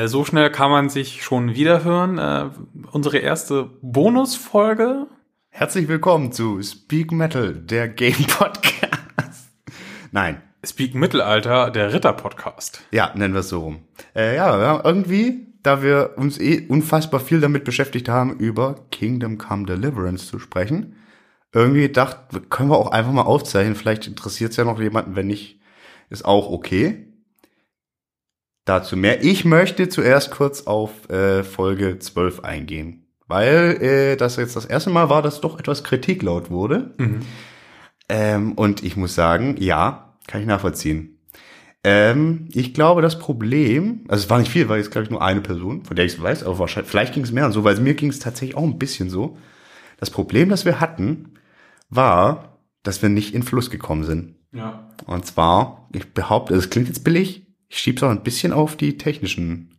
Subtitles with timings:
[0.00, 2.18] äh, so schnell kann man sich schon wieder hören.
[2.18, 2.50] Äh,
[2.90, 5.06] unsere erste Bonusfolge.
[5.50, 9.50] Herzlich willkommen zu Speak Metal, der Game Podcast.
[10.12, 10.40] Nein.
[10.64, 12.82] Speak Mittelalter, der Ritter-Podcast.
[12.90, 13.78] Ja, nennen wir es so rum.
[14.14, 18.86] Äh, ja, wir haben irgendwie, da wir uns eh unfassbar viel damit beschäftigt haben, über
[18.90, 20.96] Kingdom Come Deliverance zu sprechen,
[21.52, 22.18] irgendwie gedacht,
[22.50, 23.74] können wir auch einfach mal aufzeichnen.
[23.74, 25.60] Vielleicht interessiert es ja noch jemanden, wenn nicht,
[26.10, 27.09] ist auch okay.
[28.70, 29.24] Dazu mehr.
[29.24, 34.90] Ich möchte zuerst kurz auf äh, Folge 12 eingehen, weil äh, das jetzt das erste
[34.90, 36.94] Mal war, dass doch etwas Kritik laut wurde.
[36.96, 37.22] Mhm.
[38.08, 41.18] Ähm, und ich muss sagen, ja, kann ich nachvollziehen.
[41.82, 45.20] Ähm, ich glaube, das Problem, also es war nicht viel, weil jetzt glaube ich nur
[45.20, 47.64] eine Person, von der ich es weiß, aber wahrscheinlich, vielleicht ging es mehr und so,
[47.64, 49.36] weil mir ging es tatsächlich auch ein bisschen so.
[49.98, 51.34] Das Problem, das wir hatten,
[51.88, 54.36] war, dass wir nicht in Fluss gekommen sind.
[54.52, 54.90] Ja.
[55.06, 58.98] Und zwar, ich behaupte, es klingt jetzt billig, ich schieb's auch ein bisschen auf die
[58.98, 59.78] technischen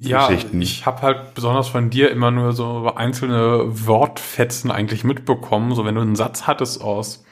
[0.00, 0.60] Ja, Geschichten.
[0.60, 5.74] ich habe halt besonders von dir immer nur so einzelne Wortfetzen eigentlich mitbekommen.
[5.74, 7.24] So wenn du einen Satz hattest aus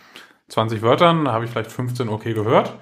[0.48, 2.74] 20 Wörtern, habe ich vielleicht 15 okay gehört.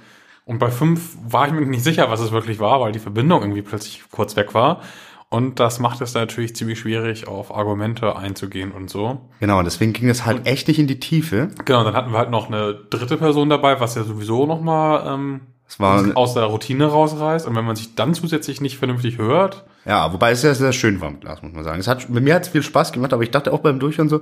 [0.44, 3.42] Und bei fünf war ich mir nicht sicher, was es wirklich war, weil die Verbindung
[3.42, 4.82] irgendwie plötzlich kurz weg war.
[5.28, 9.30] Und das macht es natürlich ziemlich schwierig, auf Argumente einzugehen und so.
[9.40, 11.48] Genau, und deswegen ging das halt echt nicht in die Tiefe.
[11.64, 15.40] Genau, dann hatten wir halt noch eine dritte Person dabei, was ja sowieso nochmal ähm,
[15.72, 17.46] Es war, aus der Routine rausreißt.
[17.46, 21.00] Und wenn man sich dann zusätzlich nicht vernünftig hört, ja, wobei es sehr, sehr schön
[21.00, 21.80] war im Glas, muss man sagen.
[21.80, 24.20] Es hat, mir hat es viel Spaß gemacht, aber ich dachte auch beim Durchhören so,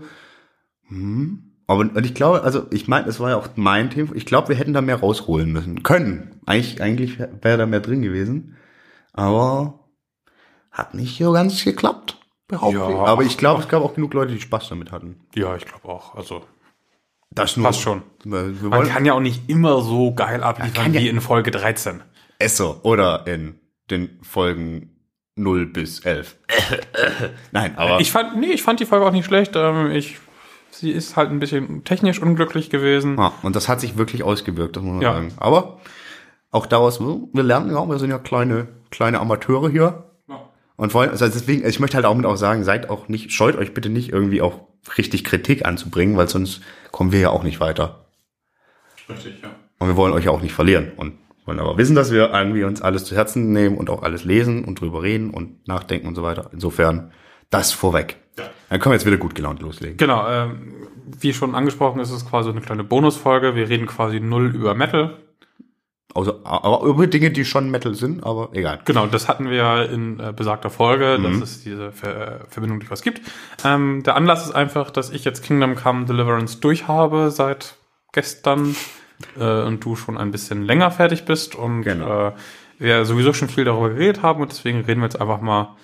[0.89, 4.15] hm, aber und ich glaube, also ich meine, es war ja auch mein Thema.
[4.15, 6.41] Ich glaube, wir hätten da mehr rausholen müssen können.
[6.47, 8.57] Eigentlich, eigentlich wäre da mehr drin gewesen,
[9.13, 9.81] aber
[10.71, 12.17] hat nicht so ganz geklappt.
[12.47, 12.97] Behaupte Ja, ich.
[12.97, 15.21] Aber ich glaube, es gab auch genug Leute, die Spaß damit hatten.
[15.35, 16.15] ja, ich glaube auch.
[16.15, 16.43] Also
[17.33, 17.67] Das nur.
[17.67, 18.03] passt schon.
[18.25, 21.21] Wir wir Man wollen kann ja auch nicht immer so geil abliefern ja- wie in
[21.21, 22.03] Folge 13.
[22.39, 23.55] Esso oder in
[23.91, 24.97] den Folgen
[25.37, 26.37] 0 bis 11.
[27.53, 29.53] Nein, aber Ich fand, nee, ich fand die Folge auch nicht schlecht.
[29.55, 30.19] Ähm, ich,
[30.71, 33.17] sie ist halt ein bisschen technisch unglücklich gewesen.
[33.19, 35.13] Ja, und das hat sich wirklich ausgewirkt, das muss man Ja.
[35.15, 35.33] sagen.
[35.37, 35.81] Aber
[36.51, 40.10] auch daraus, wir lernen ja, wir sind ja kleine, kleine Amateure hier.
[40.81, 43.55] Und wollen, also deswegen, ich möchte halt auch mit auch sagen, seid auch nicht, scheut
[43.55, 44.61] euch bitte nicht irgendwie auch
[44.97, 48.07] richtig Kritik anzubringen, weil sonst kommen wir ja auch nicht weiter.
[49.07, 49.51] Richtig, ja.
[49.79, 52.65] Und wir wollen euch ja auch nicht verlieren und wollen aber wissen, dass wir irgendwie
[52.65, 56.15] uns alles zu Herzen nehmen und auch alles lesen und drüber reden und nachdenken und
[56.15, 56.49] so weiter.
[56.51, 57.13] Insofern,
[57.51, 58.17] das vorweg.
[58.39, 58.45] Ja.
[58.71, 59.99] Dann können wir jetzt wieder gut gelaunt loslegen.
[59.99, 63.55] Genau, ähm, wie schon angesprochen, ist es quasi eine kleine Bonusfolge.
[63.55, 65.19] Wir reden quasi null über Metal.
[66.15, 68.81] Also, aber über Dinge, die schon Metal sind, aber egal.
[68.85, 71.41] Genau, das hatten wir ja in äh, besagter Folge, Mhm.
[71.41, 73.21] dass es diese Ver Verbindung durchaus gibt.
[73.65, 77.77] Ähm, der Anlass ist einfach, dass ich jetzt Kingdom Come Deliverance durchhabe seit
[78.13, 78.75] gestern
[79.39, 82.29] äh, und du schon ein bisschen länger fertig bist und Genau.
[82.29, 82.33] äh,
[82.79, 85.77] wir sowieso schon viel darüber geredet haben und deswegen reden wir jetzt einfach mal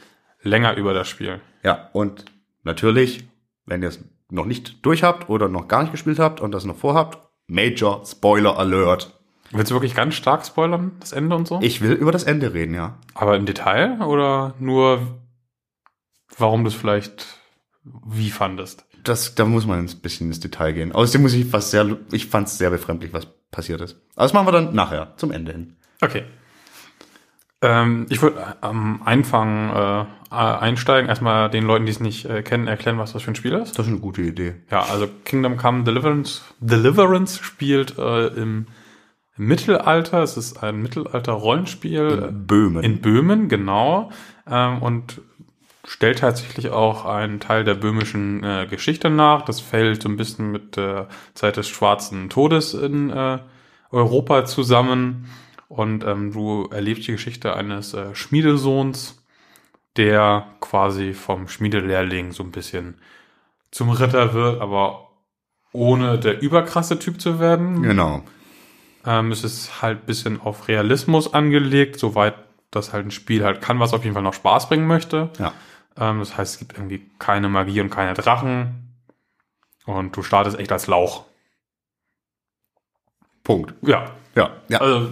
[0.42, 1.40] länger über das Spiel.
[1.62, 2.24] Ja, und
[2.64, 3.28] natürlich,
[3.66, 6.64] wenn ihr es noch nicht durch habt oder noch gar nicht gespielt habt und das
[6.64, 9.15] noch vorhabt, Major Spoiler Alert.
[9.50, 11.60] Willst du wirklich ganz stark spoilern, das Ende und so?
[11.62, 12.98] Ich will über das Ende reden, ja.
[13.14, 15.20] Aber im Detail oder nur,
[16.36, 17.26] warum du es vielleicht
[17.84, 18.84] wie fandest?
[19.04, 20.92] Das, da muss man ein bisschen ins Detail gehen.
[20.92, 23.96] Außerdem muss ich was sehr, ich fand es sehr befremdlich, was passiert ist.
[24.16, 25.76] Aber das machen wir dann nachher, zum Ende hin.
[26.00, 26.24] Okay.
[27.62, 32.66] Ähm, ich würde am Anfang äh, einsteigen, erstmal den Leuten, die es nicht äh, kennen,
[32.66, 33.78] erklären, was das für ein Spiel ist.
[33.78, 34.56] Das ist eine gute Idee.
[34.70, 38.66] Ja, also Kingdom Come Deliverance, Deliverance spielt äh, im
[39.36, 40.22] Mittelalter.
[40.22, 42.82] Es ist ein Mittelalter-Rollenspiel Böhmen.
[42.82, 44.10] in Böhmen, genau.
[44.48, 45.20] Ähm, und
[45.86, 49.42] stellt tatsächlich auch einen Teil der böhmischen äh, Geschichte nach.
[49.42, 53.38] Das fällt so ein bisschen mit der Zeit des Schwarzen Todes in äh,
[53.90, 55.30] Europa zusammen.
[55.68, 59.22] Und ähm, du erlebst die Geschichte eines äh, Schmiedesohns,
[59.96, 62.96] der quasi vom Schmiedelehrling so ein bisschen
[63.70, 65.10] zum Ritter wird, aber
[65.72, 67.82] ohne der überkrasse Typ zu werden.
[67.82, 68.22] genau.
[69.06, 72.34] Ähm, es ist halt ein bisschen auf Realismus angelegt, soweit
[72.70, 75.30] das halt ein Spiel halt kann, was auf jeden Fall noch Spaß bringen möchte.
[75.38, 75.52] Ja.
[75.98, 78.96] Ähm, das heißt, es gibt irgendwie keine Magie und keine Drachen.
[79.86, 81.24] Und du startest echt als Lauch.
[83.44, 83.74] Punkt.
[83.82, 84.80] Ja, Ja, ja.
[84.80, 85.08] also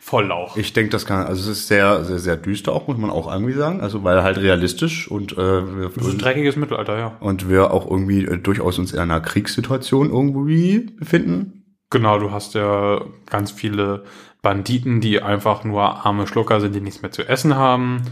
[0.00, 0.56] voll Lauch.
[0.56, 3.32] Ich denke, das kann, also es ist sehr, sehr, sehr düster auch, muss man auch
[3.32, 3.80] irgendwie sagen.
[3.80, 7.16] Also, weil halt realistisch und, äh, wir, Das ist ein dreckiges Mittelalter, ja.
[7.20, 11.65] und wir auch irgendwie äh, durchaus uns in einer Kriegssituation irgendwie befinden.
[11.90, 14.04] Genau, du hast ja ganz viele
[14.42, 18.02] Banditen, die einfach nur arme Schlucker sind, die nichts mehr zu essen haben.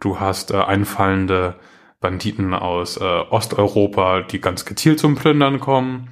[0.00, 1.56] Du hast äh, einfallende
[2.00, 6.08] Banditen aus äh, Osteuropa, die ganz gezielt zum Plündern kommen.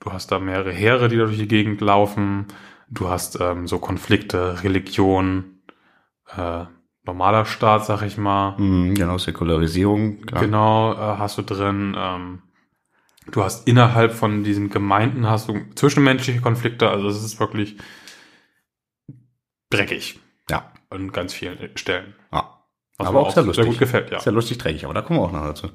[0.00, 2.46] Du hast da mehrere Heere, die da durch die Gegend laufen.
[2.88, 5.60] Du hast ähm, so Konflikte, Religion,
[6.36, 6.64] äh,
[7.04, 8.56] normaler Staat, sag ich mal.
[8.58, 10.22] Mhm, genau, Säkularisierung.
[10.22, 10.42] Klar.
[10.42, 11.96] Genau, äh, hast du drin.
[11.98, 12.42] Ähm,
[13.30, 16.90] du hast innerhalb von diesen Gemeinden hast du zwischenmenschliche Konflikte.
[16.90, 17.76] Also es ist wirklich
[19.70, 20.20] dreckig
[20.50, 20.72] Ja.
[20.90, 22.14] an ganz vielen Stellen.
[22.32, 22.52] ja.
[22.98, 23.64] Was aber auch sehr lustig.
[23.64, 24.20] Sehr gut gefällt, ja.
[24.20, 25.68] Sehr lustig dreckig, aber da kommen wir auch noch dazu.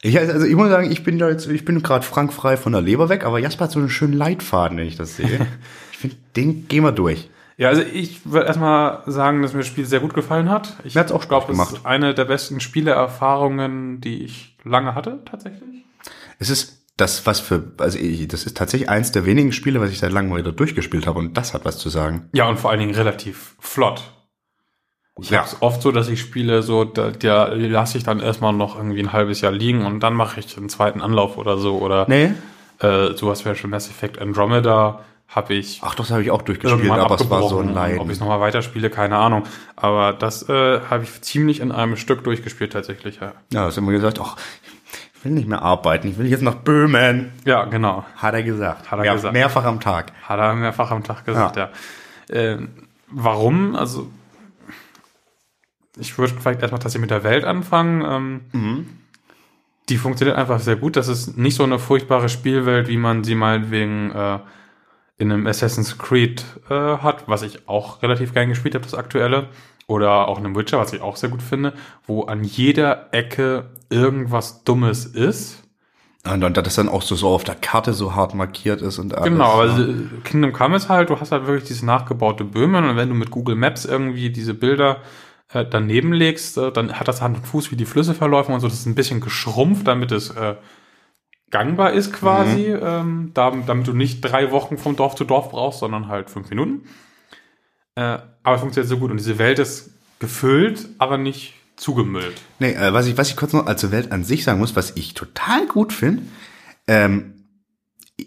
[0.00, 2.80] Ich, also ich muss sagen, ich bin da jetzt, ich bin gerade frankfrei von der
[2.80, 5.46] Leber weg, aber Jasper hat so einen schönen Leitfaden, wenn ich das sehe.
[5.92, 7.28] ich finde, den gehen wir durch.
[7.58, 10.78] Ja, also ich würde erstmal sagen, dass mir das Spiel sehr gut gefallen hat.
[10.84, 11.72] Ich hat's auch Spaß glaube, es gemacht.
[11.74, 15.84] ist eine der besten Spielerfahrungen, die ich lange hatte, tatsächlich.
[16.40, 19.90] Es ist das, was für, also ich, das ist tatsächlich eins der wenigen Spiele, was
[19.90, 22.28] ich seit langem wieder durchgespielt habe und das hat was zu sagen.
[22.32, 24.02] Ja, und vor allen Dingen relativ flott.
[25.20, 25.38] Ich Ja.
[25.40, 28.76] habe es oft so, dass ich spiele, so, da, da lasse ich dann erstmal noch
[28.76, 31.78] irgendwie ein halbes Jahr liegen und dann mache ich einen zweiten Anlauf oder so.
[31.78, 32.32] Oder Nee?
[32.80, 36.90] äh, sowas wäre schon Mass Effect Andromeda, habe ich Ach, das habe ich auch durchgespielt,
[36.90, 38.00] aber es war so ein Leiden.
[38.00, 39.44] Ob ich es nochmal weiterspiele, keine Ahnung.
[39.76, 43.20] Aber das äh, habe ich ziemlich in einem Stück durchgespielt tatsächlich.
[43.20, 44.36] Ja, Ja, hast immer gesagt, ach,
[45.20, 47.30] ich will nicht mehr arbeiten, ich will jetzt nach Böhmen.
[47.44, 48.04] ja genau.
[48.16, 48.90] Hat er gesagt.
[48.90, 49.32] Hat er Mehr- gesagt.
[49.34, 50.12] Mehrfach am Tag.
[50.22, 51.68] Hat er mehrfach am Tag gesagt, ja.
[52.30, 52.70] Ähm,
[53.10, 53.76] warum?
[53.76, 54.10] Also,
[55.98, 58.02] ich würde vielleicht erstmal tatsächlich mit der Welt anfangen.
[58.04, 58.86] Ähm, Mhm.
[59.88, 60.94] Die funktioniert einfach sehr gut.
[60.96, 64.38] Das ist nicht so eine furchtbare Spielwelt, wie man sie meinetwegen äh,
[65.18, 69.48] in einem Assassin's Creed äh, hat, was ich auch relativ gern gespielt habe, das aktuelle.
[69.90, 71.72] Oder auch in einem Witcher, was ich auch sehr gut finde,
[72.06, 75.64] wo an jeder Ecke irgendwas Dummes ist.
[76.24, 79.14] Und, und das dann auch so, so auf der Karte so hart markiert ist und
[79.14, 79.28] alles.
[79.28, 79.86] Genau, aber ja.
[80.22, 83.32] Kingdom Come ist halt, du hast halt wirklich dieses nachgebaute Böhmen und wenn du mit
[83.32, 84.98] Google Maps irgendwie diese Bilder
[85.52, 88.60] äh, daneben legst, äh, dann hat das Hand und Fuß, wie die Flüsse verlaufen und
[88.60, 88.68] so.
[88.68, 90.54] Das ist ein bisschen geschrumpft, damit es äh,
[91.50, 95.80] gangbar ist quasi, ähm, da, damit du nicht drei Wochen von Dorf zu Dorf brauchst,
[95.80, 96.82] sondern halt fünf Minuten.
[97.94, 102.40] Äh, aber es funktioniert so gut und diese Welt ist gefüllt, aber nicht zugemüllt.
[102.58, 104.76] Nee, äh, was ich, was ich kurz noch als zur Welt an sich sagen muss,
[104.76, 106.22] was ich total gut finde,
[106.86, 107.34] ähm,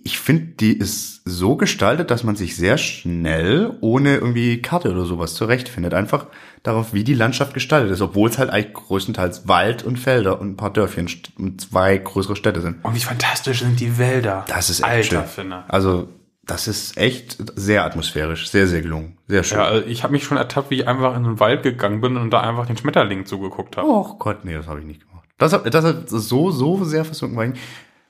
[0.04, 5.06] ich finde, die ist so gestaltet, dass man sich sehr schnell ohne irgendwie Karte oder
[5.06, 5.94] sowas zurechtfindet.
[5.94, 6.28] Einfach
[6.64, 10.52] darauf, wie die Landschaft gestaltet ist, obwohl es halt eigentlich größtenteils Wald und Felder und
[10.52, 12.84] ein paar Dörfchen und zwei größere Städte sind.
[12.84, 14.46] Und wie fantastisch sind die Wälder.
[14.48, 15.28] Das ist echt Alter, schön.
[15.28, 15.64] finde.
[15.68, 16.10] Also,
[16.46, 19.58] das ist echt sehr atmosphärisch, sehr, sehr gelungen, sehr schön.
[19.58, 22.18] Ja, also ich habe mich schon ertappt, wie ich einfach in den Wald gegangen bin
[22.18, 23.88] und da einfach den Schmetterling zugeguckt habe.
[23.88, 25.28] Oh Gott, nee, das habe ich nicht gemacht.
[25.38, 27.60] Das hat, das hat so, so sehr versunken, weil ich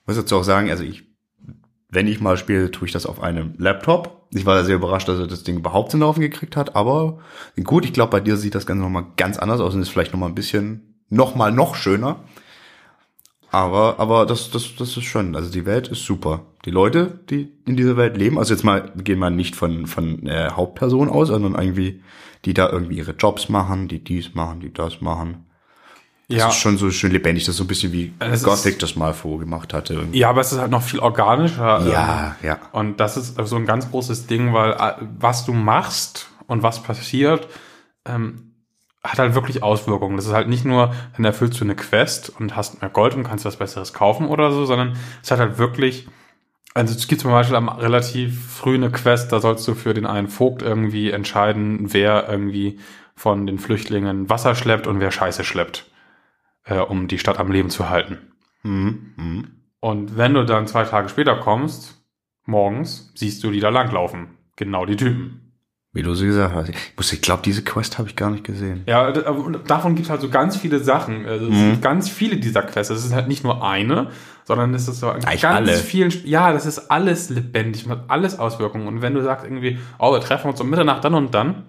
[0.06, 1.04] muss dazu auch sagen, also ich,
[1.88, 4.26] wenn ich mal spiele, tue ich das auf einem Laptop.
[4.32, 7.20] Ich war sehr überrascht, dass er das Ding überhaupt zum Laufen gekriegt hat, aber
[7.62, 10.12] gut, ich glaube, bei dir sieht das Ganze nochmal ganz anders aus und ist vielleicht
[10.12, 12.24] nochmal ein bisschen, nochmal noch schöner.
[13.54, 16.42] Aber, aber das, das, das ist schon, also die Welt ist super.
[16.64, 20.26] Die Leute, die in dieser Welt leben, also jetzt mal, gehen wir nicht von, von
[20.26, 22.02] äh, Hauptpersonen aus, sondern irgendwie,
[22.44, 25.44] die da irgendwie ihre Jobs machen, die dies machen, die das machen.
[26.28, 26.48] Das Ja.
[26.48, 27.44] ist schon so schön lebendig.
[27.44, 29.92] Das ist so ein bisschen wie Es ist- Gothic das mal vorgemacht hatte.
[29.94, 30.18] Irgendwie.
[30.18, 31.86] Ja, aber es ist halt noch viel organischer.
[31.86, 32.58] Ja, ähm, ja.
[32.72, 36.82] Und das ist so ein ganz großes Ding, weil äh, was du machst und was
[36.82, 37.46] passiert,
[38.06, 38.53] ähm,
[39.04, 40.16] hat halt wirklich Auswirkungen.
[40.16, 43.24] Das ist halt nicht nur, dann erfüllst du eine Quest und hast mehr Gold und
[43.24, 46.08] kannst was Besseres kaufen oder so, sondern es hat halt wirklich,
[46.72, 50.06] also es gibt zum Beispiel am relativ früh eine Quest, da sollst du für den
[50.06, 52.80] einen Vogt irgendwie entscheiden, wer irgendwie
[53.14, 55.90] von den Flüchtlingen Wasser schleppt und wer Scheiße schleppt,
[56.64, 58.32] äh, um die Stadt am Leben zu halten.
[58.62, 59.12] Mhm.
[59.16, 59.46] Mhm.
[59.80, 62.02] Und wenn du dann zwei Tage später kommst,
[62.46, 64.38] morgens, siehst du die da langlaufen.
[64.56, 65.43] Genau die Typen.
[65.94, 66.68] Wie du sie gesagt hast.
[66.70, 68.82] Ich, muss- ich glaube, diese Quest habe ich gar nicht gesehen.
[68.86, 71.24] Ja, und davon gibt es halt so ganz viele Sachen.
[71.26, 72.90] Also Es gibt ganz viele dieser Quests.
[72.90, 74.08] Es ist halt nicht nur eine,
[74.44, 75.72] sondern es ist so Eigentlich ganz alle.
[75.78, 76.12] vielen.
[76.24, 78.88] Ja, das ist alles lebendig, hat alles Auswirkungen.
[78.88, 81.62] Und wenn du sagst irgendwie, oh, wir treffen uns um Mitternacht dann und dann,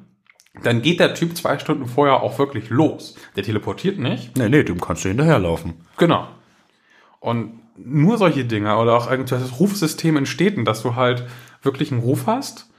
[0.63, 3.15] dann geht der Typ zwei Stunden vorher auch wirklich los.
[3.35, 4.35] Der teleportiert nicht.
[4.37, 5.73] Nee, nee, dem kannst du hinterherlaufen.
[5.97, 6.27] Genau.
[7.19, 11.25] Und nur solche Dinge oder auch irgendwie das Rufsystem in Städten, dass du halt
[11.61, 12.71] wirklich einen Ruf hast.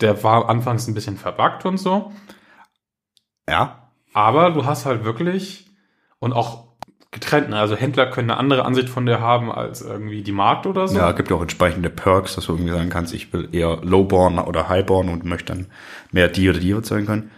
[0.00, 2.12] Der war anfangs ein bisschen verbuggt und so.
[3.48, 3.90] Ja.
[4.12, 5.66] Aber du hast halt wirklich
[6.18, 6.66] und auch
[7.12, 7.50] getrennt.
[7.50, 7.58] Ne?
[7.58, 10.96] Also Händler können eine andere Ansicht von dir haben als irgendwie die Markt oder so.
[10.98, 14.38] Ja, gibt ja auch entsprechende Perks, dass du irgendwie sagen kannst, ich will eher Lowborn
[14.38, 15.66] oder Highborn und möchte dann
[16.12, 17.30] mehr die oder die überzeugen können.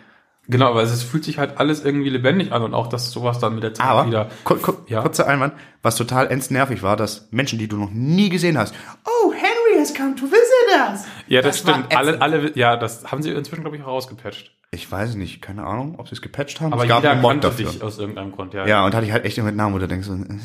[0.51, 3.55] Genau, aber es fühlt sich halt alles irgendwie lebendig an und auch, dass sowas dann
[3.55, 4.31] mit der Zeit Aber, wieder.
[4.45, 5.03] ku ku Ja.
[5.03, 8.75] kurzer Einwand, was total ends nervig war, dass Menschen, die du noch nie gesehen hast,
[9.05, 11.05] oh, Henry, has come to visit us.
[11.27, 11.97] Ja, das, Das stimmt.
[11.97, 14.55] Alle, alle, ja, das haben sie inzwischen, glaube ich, auch rausgepatcht.
[14.71, 16.73] Ich weiß nicht, keine Ahnung, ob sie es gepatcht haben.
[16.73, 17.71] Aber es gab jeder einen Mod kannte dafür.
[17.71, 18.67] dich aus irgendeinem Grund, ja.
[18.67, 20.39] Ja, und da hatte ich halt echt immer mit Namen, wo du denkst, äh,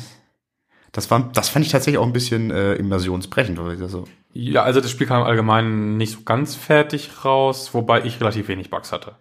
[0.92, 4.04] das war, das fand ich tatsächlich auch ein bisschen äh, immersionsbrechend, weil ich das so,
[4.32, 8.48] Ja, also das Spiel kam im Allgemeinen nicht so ganz fertig raus, wobei ich relativ
[8.48, 9.16] wenig Bugs hatte.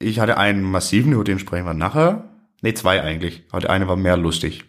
[0.00, 2.24] ich hatte einen massiven, über den sprechen wir nachher.
[2.62, 3.44] Nee, zwei eigentlich.
[3.50, 4.64] Aber der eine war mehr lustig.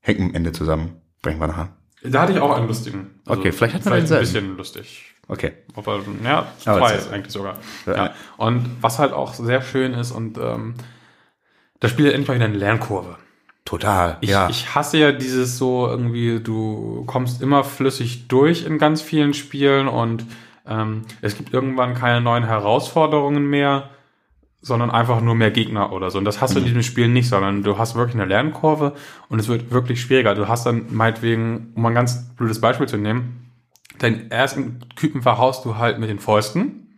[0.00, 1.00] Hängt am Ende zusammen.
[1.18, 1.76] Sprechen wir nachher.
[2.02, 3.20] Da hatte ich auch einen lustigen.
[3.26, 4.48] Also Okay, vielleicht hat man vielleicht ein denselben.
[4.48, 5.14] bisschen lustig.
[5.26, 5.52] Okay.
[5.74, 7.58] Aber, ja, zwei ist eigentlich sogar.
[7.86, 7.96] Ja.
[7.96, 8.14] Ja.
[8.38, 10.74] Und was halt auch sehr schön ist und ähm,
[11.80, 13.16] das Spiel hat endlich mal wieder eine Lernkurve.
[13.64, 14.16] Total.
[14.22, 14.48] Ich, ja.
[14.48, 19.88] ich hasse ja dieses so irgendwie, du kommst immer flüssig durch in ganz vielen Spielen
[19.88, 20.24] und
[20.66, 23.90] ähm, es gibt irgendwann keine neuen Herausforderungen mehr,
[24.60, 26.18] sondern einfach nur mehr Gegner oder so.
[26.18, 28.94] Und das hast du in diesem Spiel nicht, sondern du hast wirklich eine Lernkurve
[29.28, 30.34] und es wird wirklich schwieriger.
[30.34, 33.52] Du hast dann meinetwegen, um ein ganz blödes Beispiel zu nehmen,
[33.98, 36.88] deinen ersten Typen verhaust du halt mit den Fäusten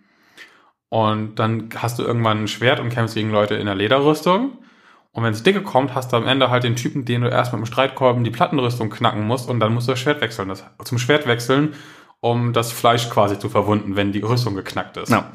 [0.89, 4.59] und dann hast du irgendwann ein Schwert und kämpfst gegen Leute in der Lederrüstung.
[5.13, 7.53] Und wenn es dicke kommt, hast du am Ende halt den Typen, den du erst
[7.53, 10.49] mit dem Streitkolben die Plattenrüstung knacken musst und dann musst du das Schwert wechseln.
[10.49, 11.75] Das, zum Schwert wechseln,
[12.21, 15.11] um das Fleisch quasi zu verwunden, wenn die Rüstung geknackt ist.
[15.11, 15.33] Ja.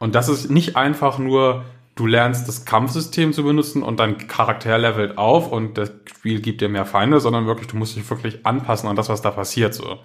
[0.00, 1.64] Und das ist nicht einfach nur,
[1.94, 6.60] du lernst das Kampfsystem zu benutzen und dein Charakter levelt auf und das Spiel gibt
[6.62, 9.74] dir mehr Feinde, sondern wirklich, du musst dich wirklich anpassen an das, was da passiert
[9.74, 9.98] so.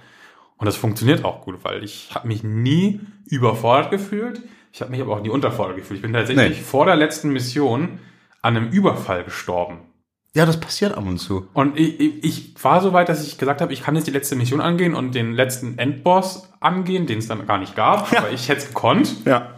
[0.57, 4.41] Und das funktioniert auch gut, weil ich habe mich nie überfordert gefühlt.
[4.71, 5.97] Ich habe mich aber auch nie unterfordert gefühlt.
[5.97, 6.63] Ich bin tatsächlich Nee.
[6.63, 7.99] vor der letzten Mission
[8.41, 9.79] an einem Überfall gestorben.
[10.33, 11.47] ja, das passiert ab und zu.
[11.53, 14.11] Und ich, ich, ich war so weit, dass ich gesagt habe, ich kann jetzt die
[14.11, 18.31] letzte Mission angehen und den letzten Endboss angehen, den es dann gar nicht gab, aber
[18.31, 19.25] ich hätte es gekonnt.
[19.25, 19.54] Ja.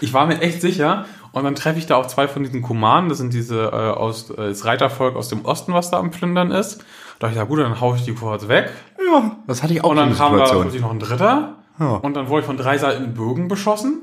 [0.00, 1.06] Ich war mir echt sicher.
[1.32, 3.08] Und dann treffe ich da auch zwei von diesen Kumanen.
[3.08, 6.50] Das sind diese äh, aus äh, das Reitervolk aus dem Osten, was da am Plündern
[6.50, 6.78] ist.
[7.18, 8.70] Da dachte ich, ja gut, dann hau ich die kurz weg.
[9.12, 10.62] Ja, das hatte ich auch Und dann kam da Situation.
[10.62, 11.56] plötzlich noch ein dritter.
[11.78, 11.90] Ja.
[11.96, 14.02] Und dann wurde ich von drei Seiten Bögen beschossen.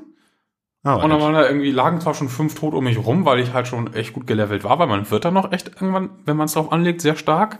[0.83, 3.39] Ah, Und dann waren da irgendwie, lagen zwar schon fünf tot um mich rum, weil
[3.39, 6.37] ich halt schon echt gut gelevelt war, weil man wird dann noch echt irgendwann, wenn
[6.37, 7.57] man es drauf anlegt, sehr stark.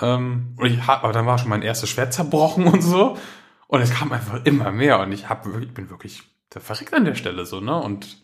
[0.00, 3.16] Ähm, und ich hab, aber dann war schon mein erstes Schwert zerbrochen und so.
[3.68, 6.22] Und es kam einfach immer mehr und ich hab, wirklich- bin wirklich
[6.54, 7.76] der verreckt an der Stelle so, ne?
[7.76, 8.18] Und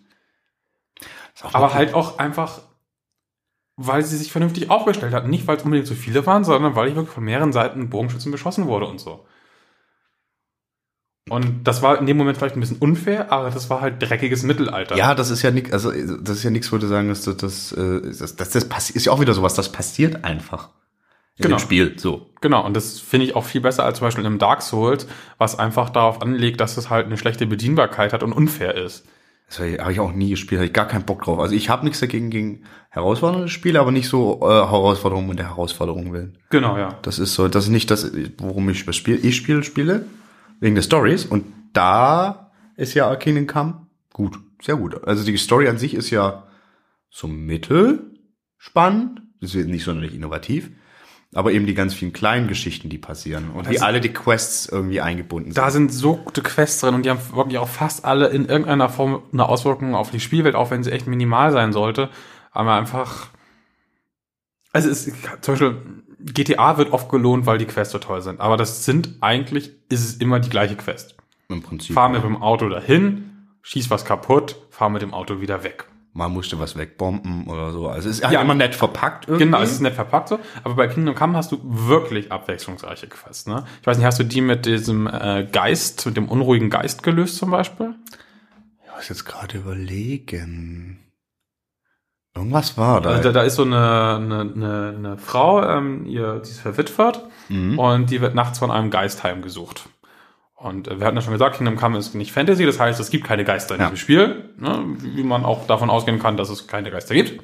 [1.43, 2.61] aber halt auch einfach,
[3.77, 5.27] weil sie sich vernünftig aufgestellt hat.
[5.27, 8.33] Nicht, weil es unbedingt so viele waren, sondern weil ich wirklich von mehreren Seiten Bogenschützen
[8.33, 9.27] beschossen wurde und so.
[11.29, 14.45] Und das war in dem Moment vielleicht ein bisschen unfair, aber das war halt dreckiges
[14.45, 14.97] Mittelalter.
[14.97, 17.37] Ja, das ist ja nix, also das ist ja nichts, wo du sagen, dass das,
[17.37, 20.71] das, äh, das, das, das ist ja auch wieder sowas, das passiert einfach.
[21.39, 21.57] In Genau.
[21.57, 22.31] dem Spiel, so.
[22.41, 25.59] Genau, und das finde ich auch viel besser als zum Beispiel im Dark Souls, was
[25.59, 29.07] einfach darauf anlegt, dass es halt eine schlechte Bedienbarkeit hat und unfair ist.
[29.49, 31.39] Das habe ich auch nie gespielt, habe ich gar keinen Bock drauf.
[31.39, 35.49] Also ich habe nichts dagegen gegen herausfordernde Spiele, aber nicht so äh, Herausforderungen und der
[35.51, 36.39] Herausforderung willen.
[36.51, 36.99] Genau, ja.
[37.03, 40.07] Das ist so, das ist nicht das, worum ich das Spiel, ich Spiel spiele,
[40.59, 41.27] wegen der Stories.
[41.27, 45.07] Und da ist ja Kingdom Come gut, sehr gut.
[45.07, 46.45] Also die Story an sich ist ja
[47.11, 48.15] so mittel
[48.57, 50.71] spannend, das ist nicht sonderlich innovativ,
[51.35, 54.67] aber eben die ganz vielen kleinen Geschichten, die passieren und wie Das- alle die Quests
[54.67, 55.59] irgendwie eingebunden sind.
[55.59, 58.89] Da sind so gute Quests drin und die haben wirklich auch fast alle in irgendeiner
[58.89, 62.09] Form eine Auswirkung auf die Spielwelt, auch wenn sie echt minimal sein sollte.
[62.53, 63.29] Aber einfach.
[64.73, 65.77] Also es ist zum Beispiel
[66.21, 68.41] GTA wird oft gelohnt, weil die Quests so toll sind.
[68.41, 71.15] Aber das sind eigentlich, ist es immer die gleiche Quest.
[71.49, 71.95] Im Prinzip.
[71.95, 75.87] Fahr mit dem Auto dahin, schieß was kaputt, fahr mit dem Auto wieder weg.
[76.17, 77.89] Mal musste was wegbomben oder so.
[77.89, 78.41] Also es ist halt Ja.
[78.43, 79.45] immer nett verpackt irgendwie.
[79.45, 80.39] Genau, es ist nett verpackt so.
[80.65, 83.47] Aber bei Kingdom Come hast du wirklich abwechslungsreiche Quests.
[83.47, 83.65] Ne?
[83.81, 87.37] Ich weiß nicht, hast du die mit diesem äh, Geist, mit dem unruhigen Geist gelöst
[87.37, 87.95] zum Beispiel?
[88.85, 91.01] Ich muss jetzt gerade überlegen.
[92.35, 93.11] Irgendwas war da.
[93.11, 97.21] Also da, da ist so eine, eine, eine, eine Frau, ähm, ihr, die ist verwitwet
[97.49, 97.79] Mhm.
[97.79, 99.89] und die wird nachts von einem Geist heimgesucht.
[100.67, 103.11] Und äh, wir hatten ja schon gesagt, Kingdom Come ist nicht Fantasy, das heißt, es
[103.11, 103.87] gibt keine Geister in Ja.
[103.87, 107.41] diesem Spiel, ne, wie man auch davon ausgehen kann, dass es keine Geister gibt.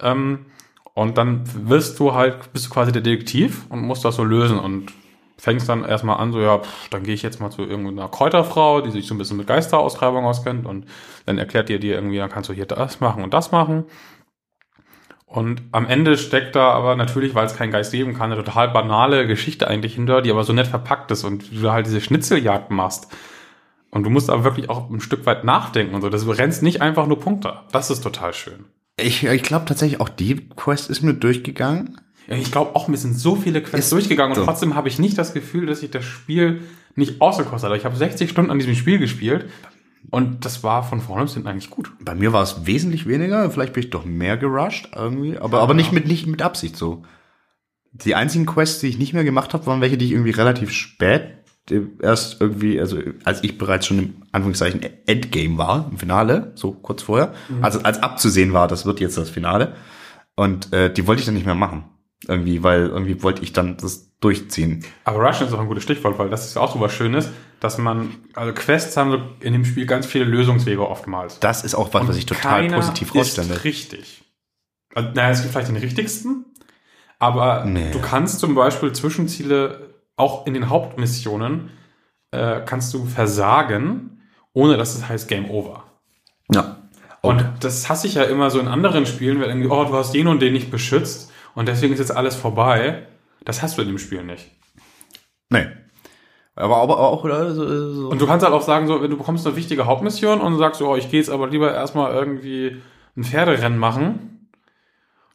[0.00, 0.46] Ähm,
[0.94, 4.58] und dann wirst du halt, bist du quasi der Detektiv und musst das so lösen
[4.58, 4.92] und
[5.36, 8.80] fängst dann erstmal an, so, ja, pff, dann gehe ich jetzt mal zu irgendeiner Kräuterfrau,
[8.80, 10.86] die sich so ein bisschen mit Geisteraustreibung auskennt und
[11.26, 13.84] dann erklärt ihr dir irgendwie, dann kannst du hier das machen und das machen.
[15.28, 18.68] Und am Ende steckt da aber natürlich, weil es keinen Geist geben kann, eine total
[18.68, 22.70] banale Geschichte eigentlich hinter, die aber so nett verpackt ist und du halt diese Schnitzeljagd
[22.70, 23.08] machst.
[23.90, 26.08] Und du musst aber wirklich auch ein Stück weit nachdenken und so.
[26.08, 27.54] Das, du rennst nicht einfach nur Punkte.
[27.72, 28.64] Das ist total schön.
[28.98, 32.00] Ich, ich glaube tatsächlich, auch die Quest ist mir durchgegangen.
[32.26, 34.44] Ja, ich glaube auch, mir sind so viele Quests Ist durchgegangen und so.
[34.44, 36.62] trotzdem habe ich nicht das Gefühl, dass ich das Spiel
[36.94, 37.78] nicht ausgekostet habe.
[37.78, 39.46] Ich habe 60 Stunden an diesem Spiel gespielt
[40.10, 41.92] und das war von vorne bis hinten eigentlich gut.
[42.00, 43.50] Bei mir war es wesentlich weniger.
[43.50, 45.38] Vielleicht bin ich doch mehr gerusht irgendwie.
[45.38, 47.02] Aber, aber nicht mit, nicht mit Absicht so.
[47.92, 50.70] Die einzigen Quests, die ich nicht mehr gemacht habe, waren welche, die ich irgendwie relativ
[50.72, 51.38] spät
[52.00, 57.02] erst irgendwie, also als ich bereits schon im Anführungszeichen Endgame war, im Finale, so kurz
[57.02, 59.74] vorher, also als abzusehen war, das wird jetzt das Finale.
[60.34, 61.84] Und äh, die wollte ich dann nicht mehr machen.
[62.26, 64.84] Irgendwie, weil irgendwie wollte ich dann das durchziehen.
[65.04, 67.28] Aber Russian ist auch ein gutes Stichwort, weil das ist ja auch so was Schönes,
[67.60, 71.40] dass man, also Quests haben in dem Spiel ganz viele Lösungswege oftmals.
[71.40, 73.64] Das ist auch was, was ich total positiv ist rausstelle.
[73.64, 74.22] richtig.
[74.94, 76.44] Also, naja, es gibt vielleicht den richtigsten,
[77.18, 77.90] aber Nee.
[77.92, 81.70] du kannst zum Beispiel Zwischenziele auch in den Hauptmissionen
[82.30, 84.20] äh, kannst du versagen,
[84.52, 85.84] ohne dass es heißt Game Over.
[86.52, 86.76] Ja.
[87.20, 90.12] Und das hasse ich ja immer so in anderen Spielen, weil irgendwie, oh, du hast
[90.14, 93.06] den und den nicht beschützt und deswegen ist jetzt alles vorbei.
[93.44, 94.50] Das hast du in dem Spiel nicht.
[95.50, 95.66] Nee.
[96.60, 98.08] Aber, aber auch oder so, so.
[98.08, 100.82] Und du kannst halt auch sagen, so, wenn du bekommst eine wichtige Hauptmission und sagst,
[100.82, 102.82] oh, ich gehe jetzt aber lieber erstmal irgendwie
[103.16, 104.48] ein Pferderennen machen,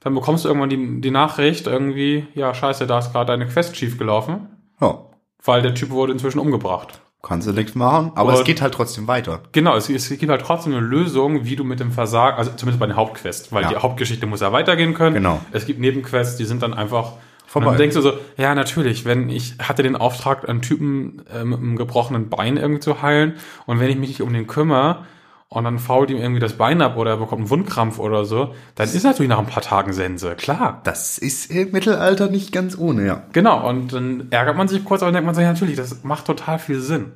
[0.01, 3.77] dann bekommst du irgendwann die, die Nachricht irgendwie, ja, scheiße, da ist gerade deine Quest
[3.77, 4.47] schief gelaufen,
[4.81, 4.99] ja,
[5.45, 6.99] weil der Typ wurde inzwischen umgebracht.
[7.21, 9.39] kannst du nichts machen, aber Und- es geht halt trotzdem weiter.
[9.53, 12.81] Genau, es, es gibt halt trotzdem eine Lösung, wie du mit dem Versagen, also zumindest
[12.81, 13.69] bei den Hauptquests, weil Ja.
[13.69, 15.13] die Hauptgeschichte muss ja weitergehen können.
[15.15, 15.39] Genau.
[15.53, 17.13] Es gibt Nebenquests, die sind dann einfach
[17.53, 17.67] Vorbei.
[17.67, 21.43] Und dann denkst du so, ja, natürlich, wenn ich hatte den Auftrag, einen Typen äh,
[21.43, 23.35] mit einem gebrochenen Bein irgendwie zu heilen
[23.67, 25.05] und wenn ich mich nicht um den kümmere
[25.49, 28.55] und dann fault ihm irgendwie das Bein ab oder er bekommt einen Wundkrampf oder so,
[28.73, 30.81] dann ist natürlich nach ein paar Tagen Sense, klar.
[30.83, 33.21] Das ist im Mittelalter nicht ganz ohne, ja.
[33.33, 36.03] Genau, und dann ärgert man sich kurz, aber dann denkt man sich, ja, natürlich, das
[36.03, 37.11] macht total viel Sinn.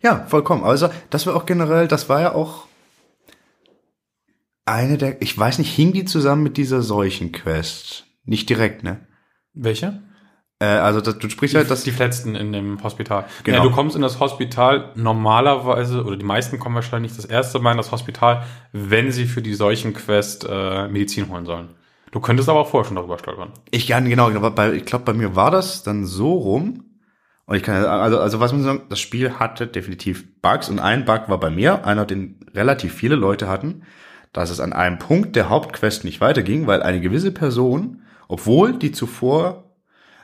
[0.00, 0.64] Ja, vollkommen.
[0.64, 2.68] Also, das war auch generell, das war ja auch
[4.64, 8.06] eine der, ich weiß nicht, hing die zusammen mit dieser Seuchenquest?
[8.24, 9.00] Nicht direkt, ne?
[9.54, 10.02] Welche?
[10.58, 13.24] Äh, also, das, du sprichst halt, dass die letzten in dem Hospital.
[13.44, 13.58] Genau.
[13.58, 17.72] Ja, du kommst in das Hospital normalerweise, oder die meisten kommen wahrscheinlich das erste Mal
[17.72, 21.70] in das Hospital, wenn sie für die Seuchenquest äh, Medizin holen sollen.
[22.12, 23.50] Du könntest aber auch vorher schon darüber stolpern.
[23.72, 26.84] Ich kann genau, genau bei, ich glaube, bei mir war das dann so rum.
[27.46, 30.78] Und ich kann also also was muss ich sagen, das Spiel hatte definitiv Bugs und
[30.78, 33.82] ein Bug war bei mir, einer, den relativ viele Leute hatten,
[34.32, 38.92] dass es an einem Punkt der Hauptquest nicht weiterging, weil eine gewisse Person, obwohl die
[38.92, 39.76] zuvor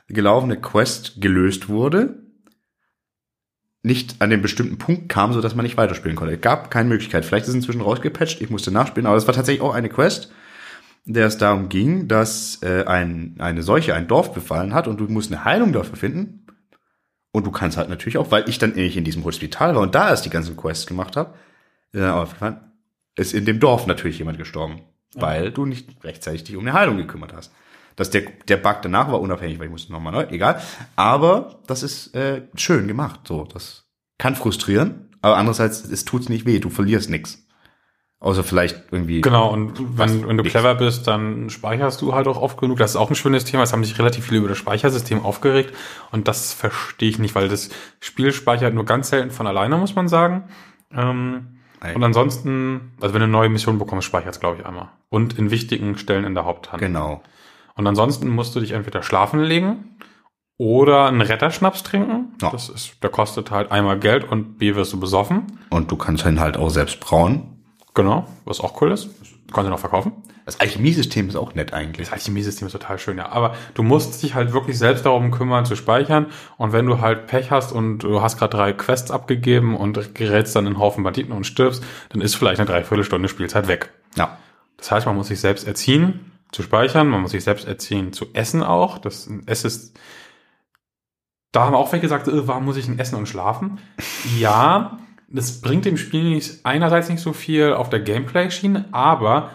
[0.08, 2.20] gelaufene Quest gelöst wurde,
[3.82, 6.34] nicht an den bestimmten Punkt kam, so dass man nicht weiterspielen konnte.
[6.34, 7.24] Es gab keine Möglichkeit.
[7.24, 10.32] Vielleicht ist es inzwischen rausgepatcht, ich musste nachspielen, aber es war tatsächlich auch eine Quest,
[11.06, 15.04] der es darum ging, dass äh, ein, eine Seuche ein Dorf befallen hat und du
[15.04, 16.46] musst eine Heilung dafür finden.
[17.32, 19.94] Und du kannst halt natürlich auch, weil ich dann ähnlich in diesem Hospital war und
[19.94, 21.34] da erst die ganzen Quests gemacht habe,
[21.94, 22.10] äh,
[23.16, 24.82] ist in dem Dorf natürlich jemand gestorben,
[25.14, 27.52] weil du nicht rechtzeitig dich um eine Heilung gekümmert hast.
[28.00, 30.58] Dass der, der Bug danach war unabhängig, weil ich musste nochmal neu, egal.
[30.96, 33.20] Aber das ist äh, schön gemacht.
[33.28, 37.46] So, das kann frustrieren, aber andererseits, es tut's nicht weh, du verlierst nix.
[38.18, 39.20] Außer vielleicht irgendwie.
[39.20, 40.50] Genau, und wenn, wenn du nix.
[40.50, 42.78] clever bist, dann speicherst du halt auch oft genug.
[42.78, 43.64] Das ist auch ein schönes Thema.
[43.64, 45.76] Es haben sich relativ viele über das Speichersystem aufgeregt.
[46.10, 47.68] Und das verstehe ich nicht, weil das
[48.00, 50.44] Spiel speichert nur ganz selten von alleine, muss man sagen.
[50.90, 51.58] Ähm,
[51.94, 54.88] und ansonsten, also wenn du eine neue Mission bekommst, speichert es, glaube ich, einmal.
[55.10, 56.80] Und in wichtigen Stellen in der Haupthand.
[56.80, 57.22] Genau.
[57.80, 59.96] Und ansonsten musst du dich entweder schlafen legen
[60.58, 62.34] oder einen Retterschnaps trinken.
[62.42, 62.50] Ja.
[62.50, 65.46] Das ist, der kostet halt einmal Geld und B wirst du besoffen.
[65.70, 67.56] Und du kannst ihn halt auch selbst brauen.
[67.94, 69.08] Genau, was auch cool ist.
[69.46, 70.12] Du kannst ihn auch verkaufen.
[70.44, 72.08] Das Alchemiesystem ist auch nett eigentlich.
[72.08, 73.32] Das Alchemiesystem ist total schön, ja.
[73.32, 76.26] Aber du musst dich halt wirklich selbst darum kümmern, zu speichern.
[76.58, 80.54] Und wenn du halt Pech hast und du hast gerade drei Quests abgegeben und gerätst
[80.54, 83.90] dann in einen Haufen Banditen und stirbst, dann ist vielleicht eine Dreiviertelstunde Spielzeit weg.
[84.16, 84.36] Ja.
[84.76, 88.26] Das heißt, man muss sich selbst erziehen, zu speichern, man muss sich selbst erziehen, zu
[88.32, 88.98] essen auch.
[88.98, 89.98] Das es ist.
[91.52, 93.78] Da haben auch welche gesagt, äh, warum muss ich denn essen und schlafen?
[94.38, 99.50] Ja, das bringt dem Spiel nicht, einerseits nicht so viel auf der Gameplay-Schiene, aber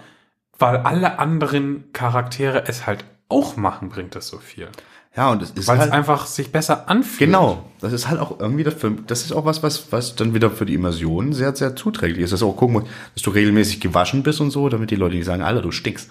[0.58, 4.70] weil alle anderen Charaktere es halt auch machen, bringt es so viel.
[5.16, 7.30] Ja, und es ist Weil halt, es einfach sich besser anfühlt.
[7.30, 10.34] genau, das ist halt auch irgendwie das, für, das ist auch was, was, was dann
[10.34, 12.34] wieder für die Immersion sehr, sehr zuträglich ist.
[12.34, 15.16] Dass du auch gucken musst, dass du regelmäßig gewaschen bist und so, damit die Leute
[15.16, 16.10] nicht sagen, Alter, du stinkst.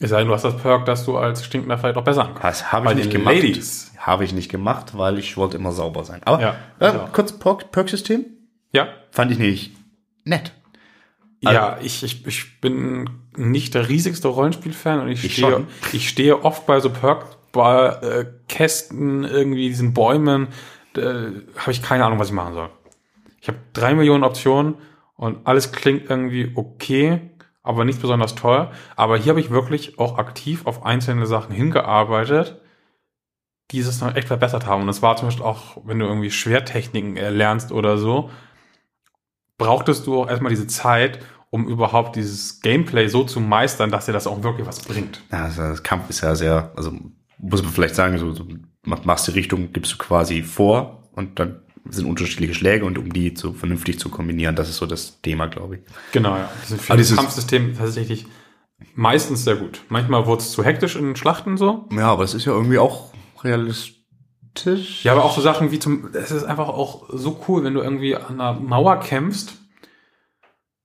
[0.00, 2.44] Es sei denn, du hast das Perk, dass du als Stinkender vielleicht auch besser ankommst.
[2.44, 3.34] Das habe ich nicht gemacht.
[3.34, 3.92] Ladies.
[3.98, 6.20] Habe ich nicht gemacht, weil ich wollte immer sauber sein.
[6.24, 7.12] Aber Ja, äh, auch.
[7.12, 8.24] kurz Perk- Perk-System
[8.72, 9.72] Ja, fand ich nicht
[10.24, 10.52] nett.
[11.40, 15.66] Ja, ich, ich, ich bin nicht der riesigste Rollenspiel-Fan und ich, Ich stehe, schon.
[15.92, 20.48] ich stehe oft bei so Perk-Kästen, irgendwie diesen Bäumen,
[20.96, 21.00] äh,
[21.56, 22.70] habe ich keine Ahnung, was ich machen soll.
[23.40, 24.74] Ich habe drei Millionen Optionen
[25.16, 27.30] und alles klingt irgendwie okay,
[27.68, 28.68] aber nicht besonders toll.
[28.96, 32.60] Aber hier habe ich wirklich auch aktiv auf einzelne Sachen hingearbeitet,
[33.70, 34.80] die es noch echt verbessert haben.
[34.80, 38.30] Und das war zum Beispiel auch, wenn du irgendwie Schwertechniken erlernst oder so,
[39.58, 41.18] brauchtest du auch erstmal diese Zeit,
[41.50, 45.20] um überhaupt dieses Gameplay so zu meistern, dass dir das auch wirklich was bringt.
[45.30, 46.92] Ja, also das Kampf ist ja sehr, also
[47.38, 48.46] muss man vielleicht sagen, so, so
[48.84, 53.34] machst die Richtung, gibst du quasi vor und dann sind unterschiedliche Schläge und um die
[53.34, 55.80] zu vernünftig zu kombinieren, das ist so das Thema, glaube ich.
[56.12, 56.50] Genau, ja.
[56.64, 58.26] Dieses Aber dieses- Kampfsystem tatsächlich
[58.94, 59.80] meistens sehr gut.
[59.88, 61.88] Manchmal wurde es zu hektisch in Schlachten so.
[61.92, 65.04] Ja, aber es ist ja irgendwie auch realistisch.
[65.04, 67.80] Ja, aber auch so Sachen wie zum, es ist einfach auch so cool, wenn du
[67.80, 69.54] irgendwie an einer Mauer kämpfst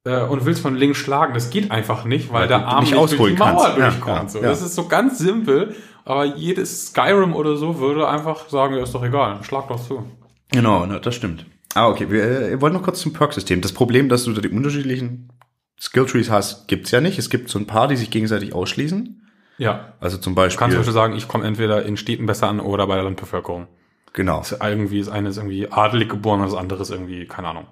[0.05, 1.33] äh, und willst von links schlagen.
[1.33, 3.77] Das geht einfach nicht, weil Weil der Arm nicht nicht durch die Mauer kannst.
[3.77, 4.23] Ja, durchkommt.
[4.23, 4.39] ja, so.
[4.39, 4.45] ja.
[4.49, 8.93] Das ist so ganz simpel, aber jedes Skyrim oder so würde einfach sagen, ja, ist
[8.93, 10.05] doch egal, schlag doch zu.
[10.53, 11.45] Genau, das stimmt.
[11.73, 13.61] Ah, okay, wir, äh, wir wollen noch kurz zum Perk-System.
[13.61, 15.29] Das Problem, dass du da die unterschiedlichen
[15.81, 17.17] Skill-Trees hast, gibt's ja nicht.
[17.19, 19.27] Es gibt so ein paar, die sich gegenseitig ausschließen.
[19.57, 19.93] Ja.
[19.99, 22.59] Also zum Du kannst zum Beispiel, Beispiel sagen, ich komme entweder in Städten besser an
[22.59, 23.67] oder bei der Landbevölkerung.
[24.13, 24.39] genau.
[24.39, 27.65] Das irgendwie ist eine ist irgendwie adelig geboren, das andere ist irgendwie, keine Ahnung.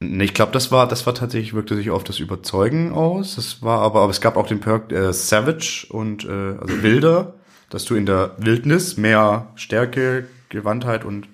[0.00, 3.36] Nee, ich glaube, das war, das war tatsächlich, wirkte sich auf das Überzeugen aus.
[3.36, 7.34] Das war aber, aber es gab auch den Perk äh, Savage und äh, also Wilder,
[7.70, 11.28] dass du in der Wildnis mehr Stärke, Gewandtheit und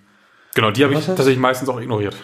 [0.55, 2.17] Genau, die habe ich tatsächlich meistens auch ignoriert.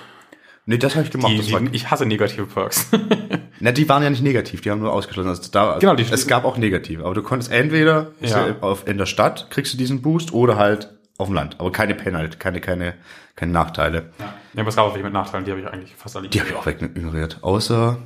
[0.66, 1.32] Nee, das habe ich gemacht.
[1.32, 2.90] Die, die, ich hasse negative Perks.
[3.60, 5.28] na, die waren ja nicht negativ, die haben nur ausgeschlossen.
[5.30, 8.56] Also da, Genau, die- es gab auch negative, aber du konntest entweder Ja.
[8.60, 11.56] auf, in der Stadt kriegst du diesen Boost oder halt auf dem Land.
[11.58, 12.94] Aber keine Penalty, keine, keine,
[13.34, 14.12] keine Nachteile.
[14.18, 16.38] ja, aber es gab auch welche mit Nachteilen, die habe ich eigentlich fast alle Die
[16.38, 17.38] habe ich auch weg ignoriert.
[17.40, 17.96] Außer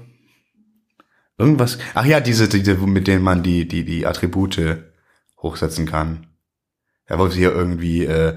[1.38, 1.78] irgendwas.
[1.94, 4.84] Ach ja, diese, diese, mit denen man die, die, die Attribute
[5.42, 6.26] hochsetzen kann.
[7.08, 8.34] Ja, wo hier irgendwie äh,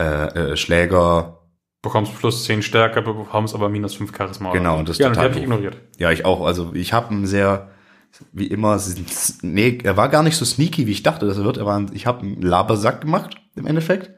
[0.00, 0.04] äh,
[0.52, 1.40] äh, Schläger.
[1.82, 4.52] bekommst plus 10 Stärke, bekommst aber minus 5 Charisma.
[4.52, 5.76] Genau, und das ja, total habe ich ignoriert.
[5.98, 6.44] Ja, ich auch.
[6.44, 7.70] Also ich habe einen sehr,
[8.32, 8.78] wie immer,
[9.42, 11.56] nee, er war gar nicht so sneaky, wie ich dachte, dass er wird.
[11.58, 14.10] Er war, ein- ich habe einen Labersack gemacht im Endeffekt.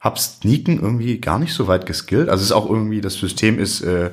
[0.00, 2.28] Hab Sneaken irgendwie gar nicht so weit geskillt.
[2.28, 4.10] Also es ist auch irgendwie, das System ist äh,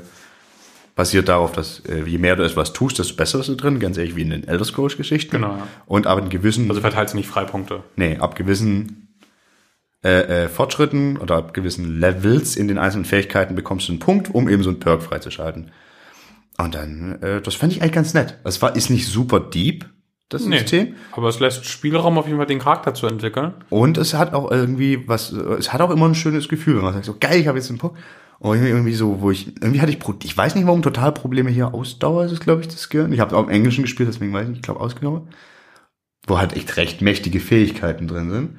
[0.96, 3.80] basiert darauf, dass äh, je mehr du etwas tust, desto besser ist du drin.
[3.80, 5.32] Ganz ehrlich, wie in den Elder Scrolls Geschichten.
[5.32, 5.68] Genau, ja.
[5.86, 7.84] Und aber in gewissen, Also verteilst du nicht Freipunkte.
[7.98, 9.05] nee, ab gewissen
[10.06, 14.34] äh, äh, Fortschritten oder ab gewissen Levels in den einzelnen Fähigkeiten bekommst du einen Punkt,
[14.34, 15.72] um eben so einen Perk freizuschalten.
[16.60, 18.38] Und dann, äh, das fand ich eigentlich ganz nett.
[18.44, 19.86] Es war, ist nicht super deep,
[20.30, 20.60] das Nee.
[20.60, 20.96] System.
[21.12, 23.54] Aber es lässt Spielraum auf jeden Fall, den Charakter zu entwickeln.
[23.70, 26.84] Und es hat auch irgendwie was, äh, es hat auch immer ein schönes Gefühl, wenn
[26.84, 27.98] man sagt, so geil, ich habe jetzt einen Punkt.
[28.38, 31.74] Und irgendwie so, wo ich, irgendwie hatte ich, ich weiß nicht, warum total Probleme hier
[31.74, 33.12] Ausdauer ist es, glaube ich, das Skill.
[33.12, 35.24] Ich habe auch im Englischen gespielt, deswegen weiß ich nicht, ich glaube Ausdauer.
[36.28, 38.56] Wo halt echt recht mächtige Fähigkeiten drin sind.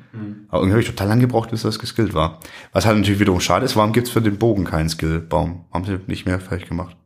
[0.48, 2.38] Aber irgendwie habe ich total lang gebraucht, bis das geskillt war.
[2.72, 5.64] Was halt natürlich wiederum schade ist, warum gibt's für den Bogen keinen Skillbaum?
[5.72, 6.96] Haben sie nicht mehr fertig gemacht.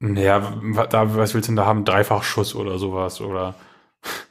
[0.00, 0.52] Naja,
[0.90, 1.84] da, was willst du denn da haben?
[1.84, 3.54] Dreifachschuss oder sowas oder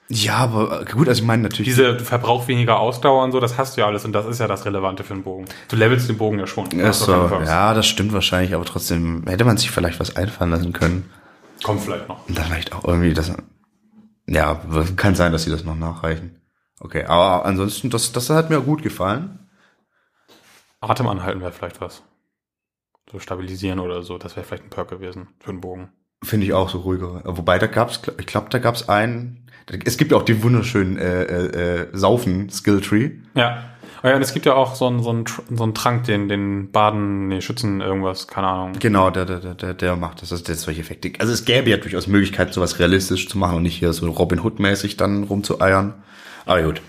[0.09, 1.67] Ja, aber äh, gut, also ich meine natürlich.
[1.67, 4.47] diese Verbrauch weniger Ausdauer und so, das hast du ja alles und das ist ja
[4.47, 5.45] das Relevante für den Bogen.
[5.69, 6.69] Du levelst den Bogen ja schon.
[6.93, 11.09] So, ja, das stimmt wahrscheinlich, aber trotzdem hätte man sich vielleicht was einfallen lassen können.
[11.63, 12.27] Kommt vielleicht noch.
[12.27, 13.33] Und dann vielleicht auch irgendwie das.
[14.29, 14.61] Ja,
[14.95, 16.41] kann sein, dass sie das noch nachreichen.
[16.79, 19.39] Okay, aber ansonsten, das, das hat mir gut gefallen.
[20.79, 22.03] Atem anhalten wäre vielleicht was.
[23.11, 25.89] So stabilisieren oder so, das wäre vielleicht ein Perk gewesen für den Bogen.
[26.23, 27.21] Finde ich auch so ruhiger.
[27.25, 29.49] Wobei da gab's, ich glaube, da gab's einen.
[29.85, 33.11] Es gibt ja auch die wunderschönen äh, äh, äh, Saufen Skill Tree.
[33.35, 33.63] Ja.
[34.03, 36.29] Oh ja, und es gibt ja auch so einen, so einen, so einen Trank, den,
[36.29, 38.73] den Baden, nee, Schützen, irgendwas, keine Ahnung.
[38.79, 41.11] Genau, der, der, der, der, macht das, also der solche Effekte.
[41.19, 44.43] Also es gäbe ja durchaus Möglichkeiten, sowas realistisch zu machen und nicht hier so Robin
[44.43, 45.95] Hood-mäßig dann rumzueiern.
[46.45, 46.81] Aber gut.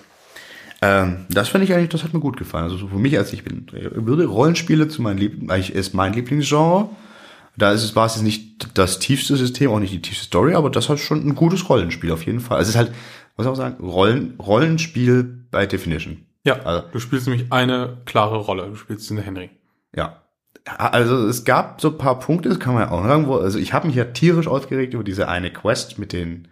[0.80, 2.64] Ähm, das finde ich eigentlich, das hat mir gut gefallen.
[2.64, 6.12] Also so für mich, als ich bin, würde Rollenspiele zu meinem Lieb eigentlich ist mein
[6.12, 6.90] Lieblingsgenre.
[7.56, 10.54] Da ist es, war es jetzt nicht das tiefste System, auch nicht die tiefste Story,
[10.54, 12.58] aber das hat schon ein gutes Rollenspiel auf jeden Fall.
[12.58, 12.92] Also es ist halt,
[13.34, 16.27] was soll man sagen, Rollen, Rollenspiel by Definition.
[16.44, 18.68] Ja, Also- du spielst nämlich eine klare Rolle.
[18.68, 19.50] Du spielst den Henry.
[19.94, 20.22] Ja.
[20.76, 23.58] Also es gab so ein paar Punkte, das kann man ja auch sagen, wo, also
[23.58, 26.48] ich habe mich ja tierisch aufgeregt über diese eine Quest mit den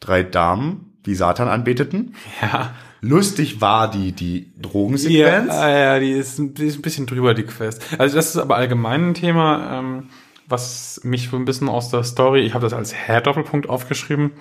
[0.00, 2.14] drei Damen, die Satan anbeteten.
[2.40, 2.74] Ja.
[3.00, 5.48] Lustig war die, die Drogensequenz.
[5.52, 7.84] Ja, ja, die ist, ein- die ist ein bisschen drüber, die Quest.
[7.98, 10.08] Also das ist aber allgemein ein Thema, ähm,
[10.48, 14.32] was mich so ein bisschen aus der Story, ich habe das als Hair-Doppelpunkt aufgeschrieben.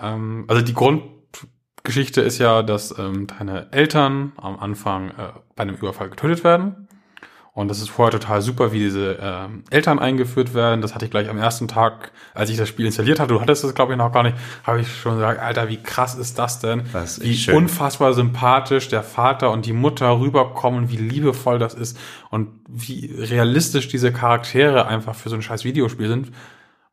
[0.00, 0.72] Ähm, also die
[1.82, 6.88] Grundgeschichte ist ja, dass ähm, deine Eltern am Anfang äh, bei einem Überfall getötet werden.
[7.52, 10.82] Und das ist vorher total super, wie diese ähm, Eltern eingeführt werden.
[10.82, 13.34] Das hatte ich gleich am ersten Tag, als ich das Spiel installiert hatte.
[13.34, 14.36] Du hattest das, glaube ich, noch gar nicht.
[14.62, 16.84] Habe ich schon gesagt, Alter, wie krass ist das denn?
[16.92, 17.56] Das ist wie schön.
[17.56, 21.98] unfassbar sympathisch der Vater und die Mutter rüberkommen, wie liebevoll das ist
[22.30, 26.30] und wie realistisch diese Charaktere einfach für so ein scheiß Videospiel sind.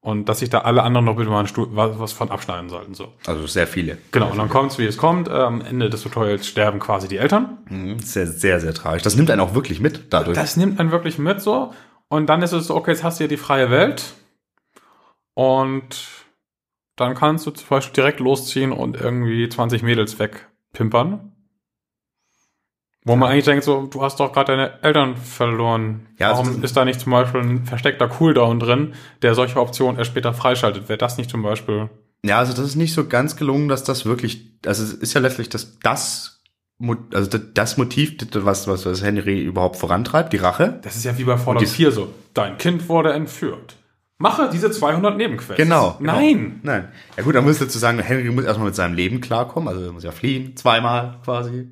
[0.02, 2.94] Und dass sich da alle anderen noch bitte mal Stuhl, was, was von abschneiden sollten.
[2.94, 3.14] So.
[3.26, 3.98] Also sehr viele.
[4.12, 5.28] Genau, und dann kommt's, wie es kommt.
[5.28, 7.58] Am Ende des Tutorials sterben quasi die Eltern.
[7.70, 8.00] Mhm.
[8.00, 9.04] Sehr, sehr, sehr tragisch.
[9.04, 10.38] Das nimmt einen auch wirklich mit dadurch.
[10.38, 11.74] Das nimmt einen wirklich mit so.
[12.10, 14.14] Und dann ist es so, okay, jetzt hast du ja die freie Welt.
[15.34, 16.08] Und
[16.96, 21.34] dann kannst du zum Beispiel direkt losziehen und irgendwie 20 Mädels wegpimpern.
[23.08, 26.08] Wo man eigentlich denkt, so, du hast doch gerade deine Eltern verloren.
[26.20, 29.60] Ja, also Warum das- ist da nicht zum Beispiel ein versteckter Cooldown drin, der solche
[29.60, 30.90] Optionen erst später freischaltet?
[30.90, 31.90] Wäre das nicht zum Beispiel
[32.26, 35.22] Ja, also das ist nicht so ganz gelungen, dass das wirklich, also es ist ja
[35.22, 36.42] letztlich das, das,
[37.14, 40.80] also das- Motiv, was, was, was Henry überhaupt vorantreibt, die Rache.
[40.84, 42.10] Das ist ja wie bei Fallout Und die- 4 so.
[42.34, 43.76] Dein Kind wurde entführt.
[44.20, 45.58] Mache diese 200 Nebenquests.
[45.58, 45.96] Genau.
[46.00, 46.14] genau.
[46.14, 46.60] Nein.
[46.64, 46.88] Nein.
[47.16, 49.92] Ja gut, dann muss dazu sagen, Henry muss erstmal mit seinem Leben klarkommen, also er
[49.92, 51.68] muss ja fliehen, zweimal quasi,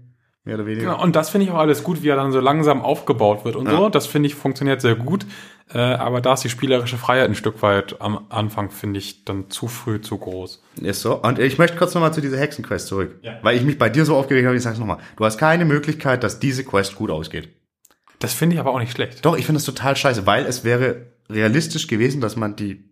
[0.46, 0.92] mehr oder weniger.
[0.92, 3.56] Genau, und das finde ich auch alles gut, wie er dann so langsam aufgebaut wird
[3.56, 3.76] und Ja.
[3.78, 3.90] so.
[3.90, 5.26] Das finde ich funktioniert sehr gut.
[5.74, 9.50] Äh, aber da ist die spielerische Freiheit ein Stück weit am Anfang, finde ich, dann
[9.50, 10.62] zu früh zu groß.
[10.82, 11.16] Ist so.
[11.22, 13.16] Und ich möchte kurz nochmal zu dieser Hexenquest zurück.
[13.24, 13.40] Ja.
[13.42, 15.00] Weil ich mich bei dir so aufgeregt habe, ich sag's nochmal.
[15.18, 17.50] Du hast keine Möglichkeit, dass diese Quest gut ausgeht.
[18.20, 19.26] Das finde ich aber auch nicht schlecht.
[19.26, 22.86] Doch, ich finde das total scheiße, weil es wäre realistisch gewesen, dass man die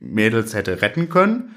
[0.00, 1.54] Mädels hätte retten können.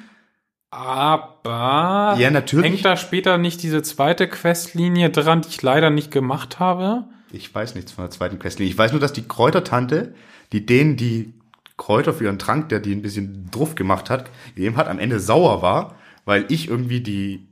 [0.75, 2.71] Aber Ja, natürlich.
[2.71, 7.03] hängt da später nicht diese zweite Questlinie dran, die ich leider nicht gemacht habe?
[7.31, 8.71] Ich weiß nichts von der zweiten Questlinie.
[8.71, 10.13] Ich weiß nur, dass die Kräutertante,
[10.51, 11.33] die denen die
[11.77, 15.19] Kräuter für ihren Trank, der die ein bisschen druff gemacht hat, gegeben hat, am Ende
[15.19, 17.47] sauer war, weil ich irgendwie die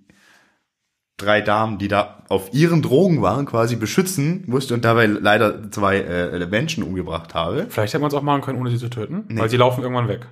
[1.17, 5.97] drei Damen, die da auf ihren Drogen waren, quasi beschützen musste und dabei leider zwei
[5.99, 7.67] äh, Menschen umgebracht habe.
[7.69, 9.39] Vielleicht hätte man es auch machen können, ohne sie zu töten, Nee.
[9.39, 10.27] weil sie laufen irgendwann weg.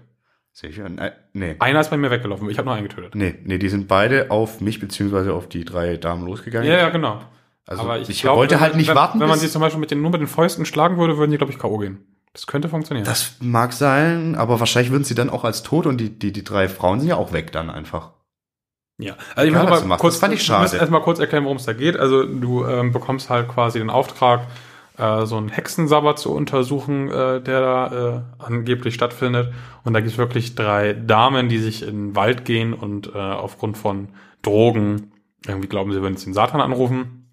[0.60, 0.90] Sicher?
[0.90, 1.56] Ne- Nee.
[1.60, 3.16] Einer ist bei mir weggelaufen, ich habe nur einen getötet.
[3.16, 6.68] Nee, nee, die sind beide auf mich beziehungsweise auf die drei Damen losgegangen.
[6.70, 7.22] Ja, ja, genau.
[7.66, 9.80] Also aber ich, glaub, wollte wenn halt nicht wenn, warten, Wenn man sie zum Beispiel
[9.80, 11.78] mit den, nur mit den Fäusten schlagen würde, würden sie, glaube ich, K.O.
[11.78, 12.00] gehen.
[12.34, 13.06] Das könnte funktionieren.
[13.06, 16.44] Das mag sein, aber wahrscheinlich würden sie dann auch als tot und die, die, die
[16.44, 18.12] drei Frauen sind ja auch weg dann einfach.
[19.00, 20.76] Ja, also ich muss mal kurz, Das fand ich schade.
[20.76, 21.96] erstmal kurz erklären, worum es da geht.
[21.96, 24.42] Also du ähm, bekommst halt quasi den Auftrag,
[25.00, 29.54] äh, so einen Hexensabbat zu untersuchen, äh, der da äh, angeblich stattfindet.
[29.84, 33.18] Und da gibt es wirklich drei Damen, die sich in den Wald gehen und äh,
[33.18, 34.10] aufgrund von
[34.42, 35.12] Drogen
[35.46, 37.30] irgendwie glauben, sie würden jetzt den Satan anrufen.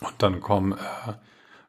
[0.00, 1.12] Und dann kommen, äh,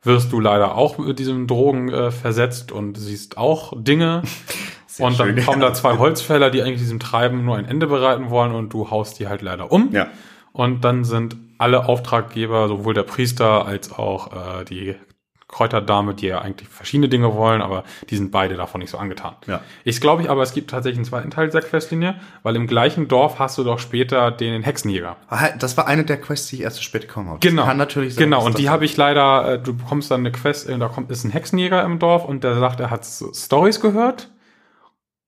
[0.03, 4.23] wirst du leider auch mit diesen Drogen äh, versetzt und siehst auch Dinge.
[4.99, 5.69] und dann schön, kommen ja.
[5.69, 9.19] da zwei Holzfäller, die eigentlich diesem Treiben nur ein Ende bereiten wollen und du haust
[9.19, 9.89] die halt leider um.
[9.91, 10.07] Ja.
[10.51, 14.95] Und dann sind alle Auftraggeber, sowohl der Priester als auch äh, die
[15.57, 19.35] Kräuterdame, die ja eigentlich verschiedene Dinge wollen, aber die sind beide davon nicht so angetan.
[19.47, 19.61] Ja.
[19.83, 23.07] Ich glaube ich aber, es gibt tatsächlich einen zweiten Teil dieser Questlinie, weil im gleichen
[23.07, 25.17] Dorf hast du doch später den Hexenjäger.
[25.29, 27.39] Ah, Das war eine der Quests, die ich erst zu spät bekommen habe.
[27.39, 27.65] Das Genau.
[27.65, 28.23] Kann natürlich sein.
[28.25, 31.09] Genau, und die habe ich leider, äh, du bekommst dann eine Quest, äh, da kommt,
[31.09, 34.29] ist ein Hexenjäger im Dorf und der sagt, er hat Stories gehört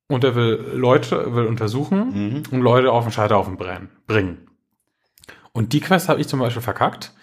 [0.10, 2.44] und er will Leute, will untersuchen Mhm.
[2.52, 4.48] und Leute auf den Scheiterhaufen brennen, bringen.
[5.54, 7.14] Und die Quest habe ich zum Beispiel verkackt.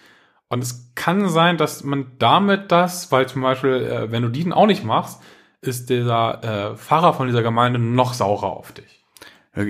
[0.49, 4.51] Und es kann sein, dass man damit das, weil zum Beispiel, äh, wenn du die
[4.51, 5.21] auch nicht machst,
[5.61, 9.05] ist dieser äh, Pfarrer von dieser Gemeinde noch saurer auf dich.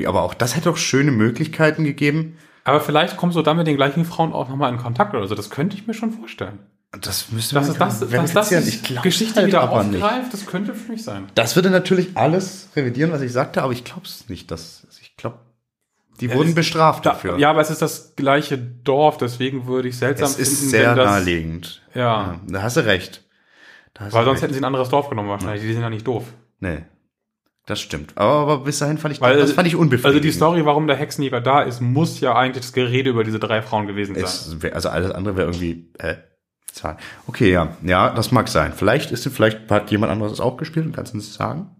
[0.05, 2.37] Aber auch das hätte doch schöne Möglichkeiten gegeben.
[2.65, 5.35] Aber vielleicht kommst du dann mit den gleichen Frauen auch nochmal in Kontakt oder so.
[5.35, 6.59] Das könnte ich mir schon vorstellen.
[7.01, 8.63] Das müsste man das, das verifizieren.
[8.63, 10.03] die Ich glaub's Geschichte halt wieder aber nicht.
[10.03, 11.27] aufgreift, das könnte für mich sein.
[11.35, 14.51] Das würde natürlich alles revidieren, was ich sagte, aber ich glaube es nicht.
[14.51, 15.39] Dass, ich glaube,
[16.19, 17.37] die wurden es- bestraft Da, dafür.
[17.37, 20.89] ja, aber es ist das gleiche Dorf, deswegen würde ich seltsam es ist finden, sehr
[20.91, 21.81] wenn das, naheliegend.
[21.93, 22.39] Ja.
[22.47, 23.23] Da hast du recht.
[23.99, 24.43] Hast Weil du sonst recht.
[24.43, 25.61] hätten sie ein anderes Dorf genommen wahrscheinlich.
[25.61, 26.25] Die sind ja nicht doof.
[26.59, 26.83] Nee.
[27.65, 28.13] Das stimmt.
[28.15, 30.05] Aber, aber bis dahin fand ich, Weil, das fand ich unbefriedigend.
[30.15, 33.39] Also die Story, warum der Hexenjäger da ist, muss ja eigentlich das Gerede über diese
[33.39, 34.23] drei Frauen gewesen sein.
[34.23, 36.15] Es also alles andere wäre irgendwie, äh.
[37.25, 37.75] Okay, ja.
[37.81, 38.71] Ja, das mag sein.
[38.73, 41.71] Vielleicht ist, vielleicht hat jemand anderes es auch gespielt und kannst du uns sagen?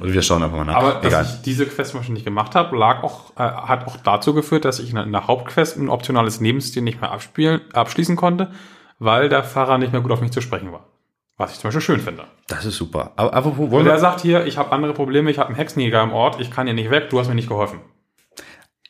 [0.00, 0.74] Oder wir schauen einfach mal nach.
[0.76, 1.22] Aber Egal.
[1.22, 4.32] dass ich diese Quest zum Beispiel nicht gemacht habe, lag auch, äh, hat auch dazu
[4.34, 8.50] geführt, dass ich in der- Hauptquest ein optionales Nebenstil nicht mehr abspielen, abschließen konnte,
[8.98, 10.86] weil der Pfarrer nicht mehr gut auf mich zu sprechen war.
[11.36, 12.24] Was ich zum Beispiel schön finde.
[12.46, 13.12] Das ist super.
[13.16, 15.48] Aber, aber wo Und wollen er wir, sagt hier, ich habe andere Probleme, ich habe
[15.48, 17.80] einen Hexenjäger im Ort, ich kann hier nicht weg, du hast mir nicht geholfen.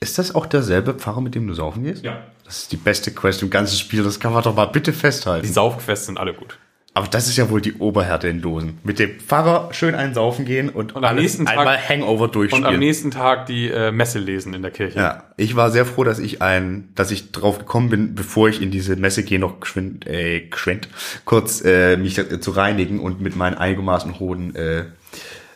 [0.01, 2.05] ist das auch derselbe Pfarrer, mit dem du saufen gehst?
[2.05, 2.19] Ja.
[2.45, 4.03] Das ist die beste Quest im ganzen Spiel.
[4.05, 5.47] Das kann man doch mal bitte festhalten.
[5.47, 6.59] Die Saufquests sind alle gut.
[6.95, 8.79] Aber das ist ja wohl die Oberhärte in Dosen.
[8.85, 12.35] Mit dem Pfarrer schön einen saufen gehen und, Und am nächsten Tag- einmal Hangover Und
[12.35, 12.67] durchspielen.
[12.67, 14.99] am nächsten Tag die äh, Messe lesen in der Kirche.
[14.99, 18.61] Ja, ich war sehr froh, dass ich ein, dass ich drauf gekommen bin, bevor ich
[18.61, 20.89] in diese Messe gehe, noch geschwind, äh, geschwind
[21.25, 24.85] kurz äh, mich äh, zu reinigen und mit meinen einigermaßen hohen äh,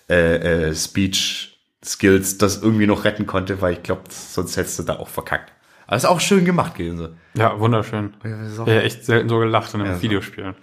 [0.08, 4.82] äh, äh, Speech Skills das irgendwie noch retten konnte, weil ich glaube, sonst hättest du
[4.84, 5.52] da auch verkackt.
[5.86, 7.16] Aber ist auch schön gemacht gewesen.
[7.34, 8.14] Ja, wunderschön.
[8.24, 10.54] Ja, echt selten so gelacht in einem Ja, so.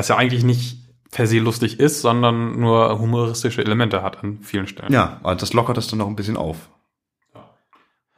[0.00, 0.78] Was ja eigentlich nicht
[1.10, 4.90] per se lustig ist, sondern nur humoristische Elemente hat an vielen Stellen.
[4.90, 6.70] Ja, und das lockert das dann noch ein bisschen auf.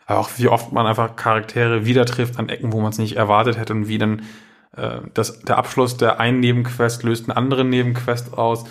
[0.06, 3.16] Aber auch wie oft man einfach Charaktere wieder trifft an Ecken, wo man es nicht
[3.16, 4.22] erwartet hätte und wie dann
[4.76, 8.64] äh, das, der Abschluss der einen Nebenquest löst einen anderen Nebenquest aus.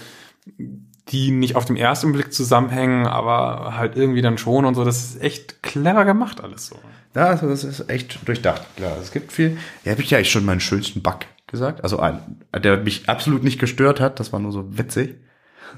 [1.10, 4.86] die nicht auf dem ersten Blick zusammenhängen, aber halt irgendwie dann schon und so.
[4.86, 6.80] Das ist echt clever gemacht alles so.
[7.14, 8.62] Ja, also das ist echt durchdacht.
[8.78, 9.58] Klar, es gibt viel.
[9.84, 11.84] Ja, habe ich ja eigentlich schon meinen schönsten Bug gesagt.
[11.84, 12.20] Also ein,
[12.58, 14.20] der mich absolut nicht gestört hat.
[14.20, 15.18] Das war nur so witzig.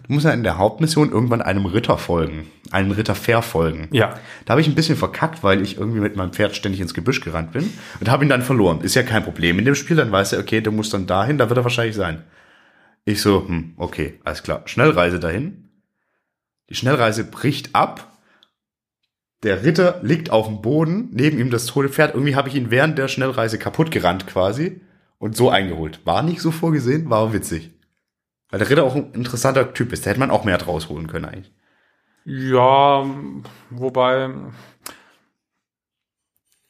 [0.07, 3.87] Du musst ja in der Hauptmission irgendwann einem Ritter folgen, einem Ritter verfolgen.
[3.91, 4.19] Ja.
[4.45, 7.21] Da habe ich ein bisschen verkackt, weil ich irgendwie mit meinem Pferd ständig ins Gebüsch
[7.21, 8.81] gerannt bin und habe ihn dann verloren.
[8.81, 11.37] Ist ja kein Problem in dem Spiel, dann weiß er, okay, du musst dann dahin,
[11.37, 12.23] da wird er wahrscheinlich sein.
[13.05, 14.63] Ich so, hm, okay, alles klar.
[14.65, 15.69] Schnellreise dahin.
[16.69, 18.17] Die Schnellreise bricht ab.
[19.43, 22.13] Der Ritter liegt auf dem Boden, neben ihm das tote Pferd.
[22.13, 24.81] Irgendwie habe ich ihn während der Schnellreise kaputt gerannt quasi
[25.23, 26.05] und so eingeholt.
[26.05, 27.71] War nicht so vorgesehen, war witzig.
[28.49, 30.05] Weil der Ritter auch ein interessanter Typ ist.
[30.05, 31.51] Da hätte man auch mehr draus holen können eigentlich.
[32.25, 33.05] Ja,
[33.69, 34.29] wobei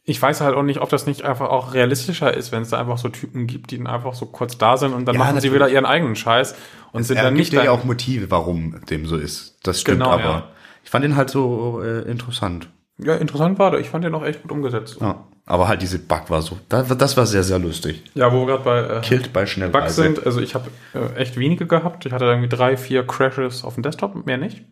[0.06, 2.80] ich weiß halt auch nicht, ob das nicht einfach auch realistischer ist, wenn es da
[2.80, 5.30] einfach so Typen gibt, die dann einfach so kurz da sind und dann Ja, machen
[5.40, 5.56] sie natürlich.
[5.56, 6.56] wieder ihren eigenen Scheiß
[6.92, 9.60] und sind er dann gibt nicht dir ja dein- auch Motive, warum dem so ist.
[9.64, 10.24] Das stimmt Genau, aber.
[10.24, 10.48] ja.
[10.84, 12.70] Ich fand ihn halt so äh, interessant.
[12.98, 13.80] Ja, interessant war der.
[13.80, 14.98] Ich fand den auch echt gut umgesetzt.
[15.02, 15.24] Ja, Ja.
[15.46, 16.58] Aber halt diese Bug war so.
[16.70, 18.02] Das, das war sehr, sehr lustig.
[18.32, 20.02] wo wir gerade bei äh, Killt bei Bugs Schnellreise.
[20.02, 22.06] sind, also ich habe äh, echt wenige gehabt.
[22.06, 24.64] Ich hatte irgendwie drei, vier Crashes auf dem Desktop, mehr nicht.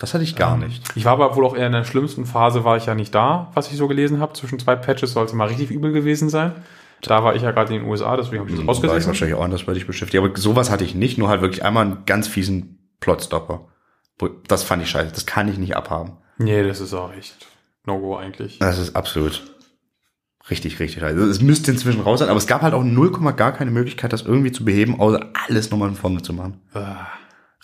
[0.00, 0.82] Das hatte ich gar nicht.
[0.96, 3.52] Ich war aber wohl auch eher in der schlimmsten Phase, war ich ja nicht da,
[3.54, 4.32] was ich so gelesen habe.
[4.32, 6.52] Zwischen zwei Patches soll es mal richtig übel gewesen sein.
[7.02, 9.06] Da war ich ja gerade in den USA, deswegen habe ich das War ich ausgesetzt.
[9.06, 10.20] wahrscheinlich auch anders bei dich beschäftigt.
[10.24, 13.68] Aber sowas hatte ich nicht, nur halt wirklich einmal einen ganz fiesen Plotstopper.
[14.48, 15.12] Das fand ich scheiße.
[15.12, 16.16] Das kann ich nicht abhaben.
[16.44, 17.46] Nee, das ist auch echt
[17.84, 18.58] No-Go eigentlich.
[18.58, 19.42] Das ist absolut
[20.50, 21.16] richtig, richtig scheiße.
[21.16, 24.12] Also Es müsste inzwischen raus sein, aber es gab halt auch 0, gar keine Möglichkeit,
[24.12, 26.60] das irgendwie zu beheben, außer alles nochmal von vorne zu machen.
[26.74, 27.06] Ah.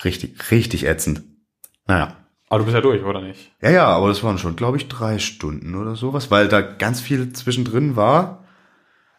[0.05, 1.23] Richtig, richtig ätzend.
[1.87, 2.17] Naja.
[2.49, 3.53] Aber du bist ja durch, oder nicht?
[3.61, 7.01] Ja, ja, aber das waren schon, glaube ich, drei Stunden oder sowas, weil da ganz
[7.01, 8.45] viel zwischendrin war.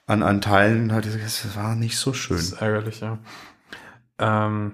[0.08, 2.38] An, an Teilen halt, das war nicht so schön.
[2.38, 3.19] Das ist ärgerlich, ja.
[4.17, 4.72] Ähm,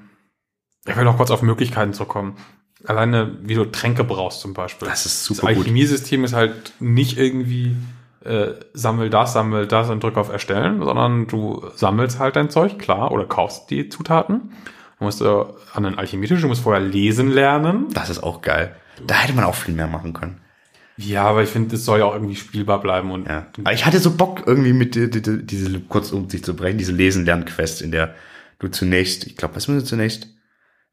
[0.86, 2.38] ich will noch kurz auf Möglichkeiten zurückkommen.
[2.88, 4.88] Alleine, wie du Tränke brauchst zum Beispiel.
[4.88, 5.60] Das ist Das super gut.
[5.60, 7.76] Alchemiesystem ist halt nicht irgendwie
[8.24, 12.80] äh, sammel das, sammel das und drück auf Erstellen, sondern du sammelst halt dein Zeug,
[12.80, 14.52] klar, oder kaufst die Zutaten.
[15.00, 15.44] Du musst äh,
[15.74, 17.88] an den Alchemietisch, du musst vorher lesen lernen.
[17.94, 18.76] Das ist auch geil.
[19.06, 20.40] Da hätte man auch viel mehr machen können.
[20.98, 23.48] Ja, aber ich finde, es soll ja auch irgendwie spielbar bleiben und Ja.
[23.60, 26.78] Aber ich hatte so Bock, irgendwie mit die, die, diese, kurz um sich zu brechen,
[26.78, 28.16] diese Lesen-Lernen-Quest, in der
[28.60, 30.30] du zunächst, ich glaube, was müssen wir zunächst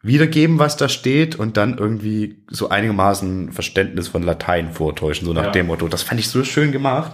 [0.03, 5.45] wiedergeben, was da steht und dann irgendwie so einigermaßen Verständnis von Latein vortäuschen, so nach
[5.47, 5.51] Ja.
[5.51, 5.87] dem Motto.
[5.89, 7.13] Das fand ich so schön gemacht.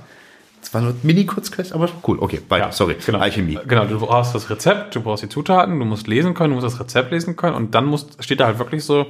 [0.61, 2.19] Das war nur Mini-Kurzquest, aber cool.
[2.21, 2.67] Okay, weiter.
[2.67, 2.97] Ja, Sorry.
[3.05, 3.19] Genau.
[3.19, 3.59] Alchemie.
[3.69, 6.67] Genau, du brauchst das Rezept, du brauchst die Zutaten, du musst lesen können, du musst
[6.75, 9.07] das Rezept lesen können und dann musst, steht da halt wirklich so,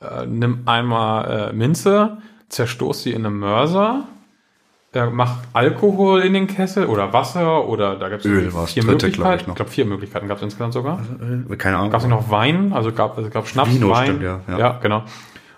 [0.00, 2.18] äh, nimm einmal äh, Minze,
[2.50, 4.04] zerstoß sie in einem Mörser,
[4.94, 9.22] äh, mach Alkohol in den Kessel oder Wasser oder da Öl war's, vier dritte, Möglichkeiten.
[9.22, 9.52] glaub ich noch.
[9.54, 11.00] Ich glaube, vier Möglichkeiten gab es insgesamt sogar.
[11.50, 11.90] Äh, Keine Ahnung.
[11.90, 14.04] Gab es noch Wein, also gab es gab Schnaps, Vino, Wein.
[14.04, 14.58] stimmt, ja, ja.
[14.58, 15.02] ja, genau.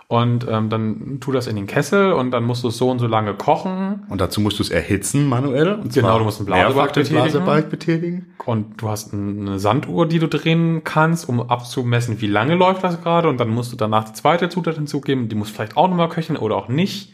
[0.06, 2.98] Und ähm, dann tu das in den Kessel und dann musst du es so und
[2.98, 4.04] so lange kochen.
[4.10, 5.72] Und dazu musst du es erhitzen manuell.
[5.72, 7.22] Und Genau, du musst einen Blasebalg betätigen.
[7.22, 8.26] Blasebalg betätigen.
[8.44, 13.02] Und du hast eine Sanduhr, die du drehen kannst, um abzumessen, wie lange läuft das
[13.02, 13.28] gerade.
[13.30, 15.28] Und dann musst du danach die zweite Zutat hinzugeben.
[15.28, 17.12] Die muss vielleicht auch nochmal köcheln oder auch nicht.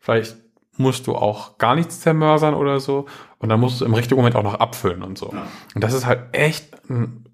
[0.00, 0.36] Vielleicht
[0.78, 3.06] musst du auch gar nichts zermörsern oder so.
[3.38, 5.26] Und dann musst du im richtigen Moment auch noch abfüllen und so.
[5.74, 7.24] Und das ist halt echt ein,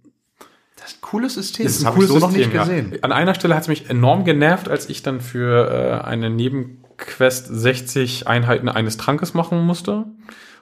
[0.76, 1.64] Das ist ein cooles System.
[1.66, 2.92] das ist ein hab cooles ich so noch System, nicht gesehen.
[2.92, 2.98] Ja.
[3.02, 5.70] An einer Stelle hat es mich enorm genervt, als ich dann für
[6.02, 10.04] äh, eine Nebenquest 60 Einheiten eines Trankes machen musste.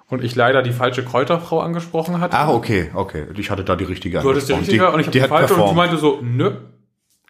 [0.09, 2.37] Und ich leider die falsche Kräuterfrau angesprochen hatte.
[2.37, 3.27] Ah, okay, okay.
[3.37, 5.45] Ich hatte da die richtige Du hattest die richtige und ich habe die, hat falsche
[5.45, 5.77] und du performt.
[5.77, 6.53] meinte so, nö.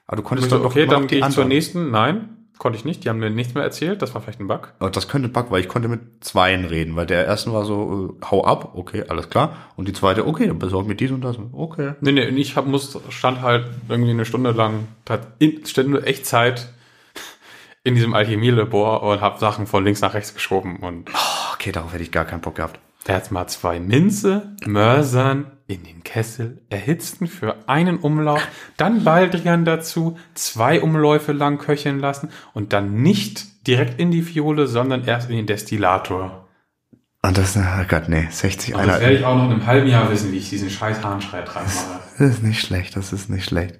[0.06, 1.90] Aber du Und konntest ich so, doch okay, dann noch die gehe ich zur nächsten.
[1.92, 3.04] Nein, konnte ich nicht.
[3.04, 4.02] Die haben mir nichts mehr erzählt.
[4.02, 4.72] Das war vielleicht ein Bug.
[4.78, 8.16] Aber das könnte Bug, weil ich konnte mit zweien reden, weil der ersten war so,
[8.20, 9.56] äh, hau ab, okay, alles klar.
[9.76, 11.36] Und die zweite, okay, dann besorg mir dies und das.
[11.52, 11.94] Okay.
[12.00, 14.86] Nee, nee, ich hab, muss, stand halt irgendwie eine Stunde lang,
[15.38, 16.72] in, Stunde echt Zeit
[17.84, 21.10] in diesem Alchemielabor und habe Sachen von links nach rechts geschoben und
[21.62, 22.80] Okay, darauf hätte ich gar keinen Bock gehabt.
[23.08, 30.80] Erstmal zwei Minze, Mörsern in den Kessel, erhitzten für einen Umlauf, dann Baldrian dazu, zwei
[30.80, 35.46] Umläufe lang köcheln lassen und dann nicht direkt in die Fiole, sondern erst in den
[35.46, 36.48] Destillator.
[37.22, 39.88] Und das, oh Gott, nee, 60 Und das werde ich auch noch in einem halben
[39.88, 42.00] Jahr wissen, wie ich diesen scheiß Harnschrei dran mache.
[42.18, 43.78] Das ist nicht schlecht, das ist nicht schlecht.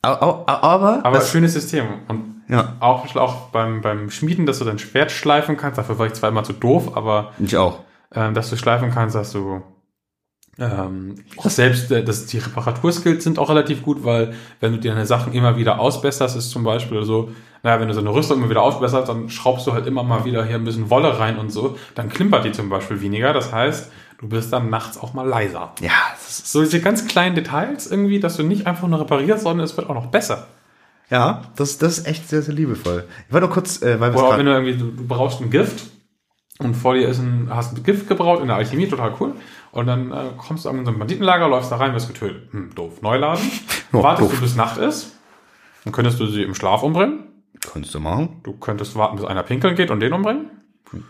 [0.00, 1.86] Aber, aber, aber, schönes System.
[2.08, 6.06] Und ja, auch, auch beim, beim Schmieden, dass du dein Schwert schleifen kannst, dafür war
[6.06, 7.80] ich zwar immer zu doof, aber ich auch.
[8.14, 9.62] ähm, dass du schleifen kannst, dass du
[10.58, 14.92] ähm, auch selbst, äh, dass die Reparaturskills sind auch relativ gut, weil wenn du dir
[14.92, 17.30] deine Sachen immer wieder ausbesserst, ist zum Beispiel so,
[17.62, 20.24] naja, wenn du so eine Rüstung immer wieder ausbesserst, dann schraubst du halt immer mal
[20.24, 23.32] wieder hier ein bisschen Wolle rein und so, dann klimpert die zum Beispiel weniger.
[23.32, 25.72] Das heißt, Du bist dann nachts auch mal leiser.
[25.80, 29.64] Ja, das So diese ganz kleinen Details irgendwie, dass du nicht einfach nur reparierst, sondern
[29.64, 30.46] es wird auch noch besser.
[31.10, 33.04] Ja, das, das ist echt sehr, sehr liebevoll.
[33.26, 35.40] Ich wollte noch kurz, äh, weil wir Oder auch wenn du irgendwie, du, du brauchst
[35.40, 35.86] ein Gift
[36.58, 39.34] und vor dir ist ein, hast ein Gift gebraut in der Alchemie, total cool.
[39.72, 42.50] Und dann äh, kommst du an so ein Banditenlager, läufst da rein, wirst getötet.
[42.52, 43.02] Hm, doof.
[43.02, 43.44] Neu laden.
[43.92, 44.34] Oh, Wartest doof.
[44.36, 45.16] du bis Nacht ist.
[45.84, 47.24] Dann könntest du sie im Schlaf umbringen.
[47.60, 48.40] Kannst du machen.
[48.42, 50.50] Du könntest warten, bis einer pinkeln geht und den umbringen.
[50.92, 51.02] Du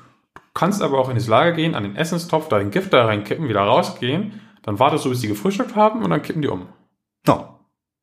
[0.53, 3.49] kannst aber auch in das Lager gehen, an den Essenstopf, da den Gift da reinkippen,
[3.49, 4.41] wieder rausgehen.
[4.63, 6.67] Dann wartest du, bis die gefrühstückt haben und dann kippen die um.
[7.27, 7.56] No.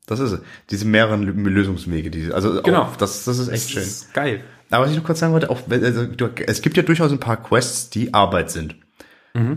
[0.06, 0.42] Das ist es.
[0.70, 2.84] Diese mehreren Lö- Lösungswege, die, also Genau.
[2.84, 3.84] auch, das, das ist echt schön.
[3.84, 4.44] ist geil.
[4.70, 6.08] Aber was ich noch kurz sagen wollte, auch, also,
[6.48, 8.76] es gibt ja durchaus ein paar Quests, die Arbeit sind.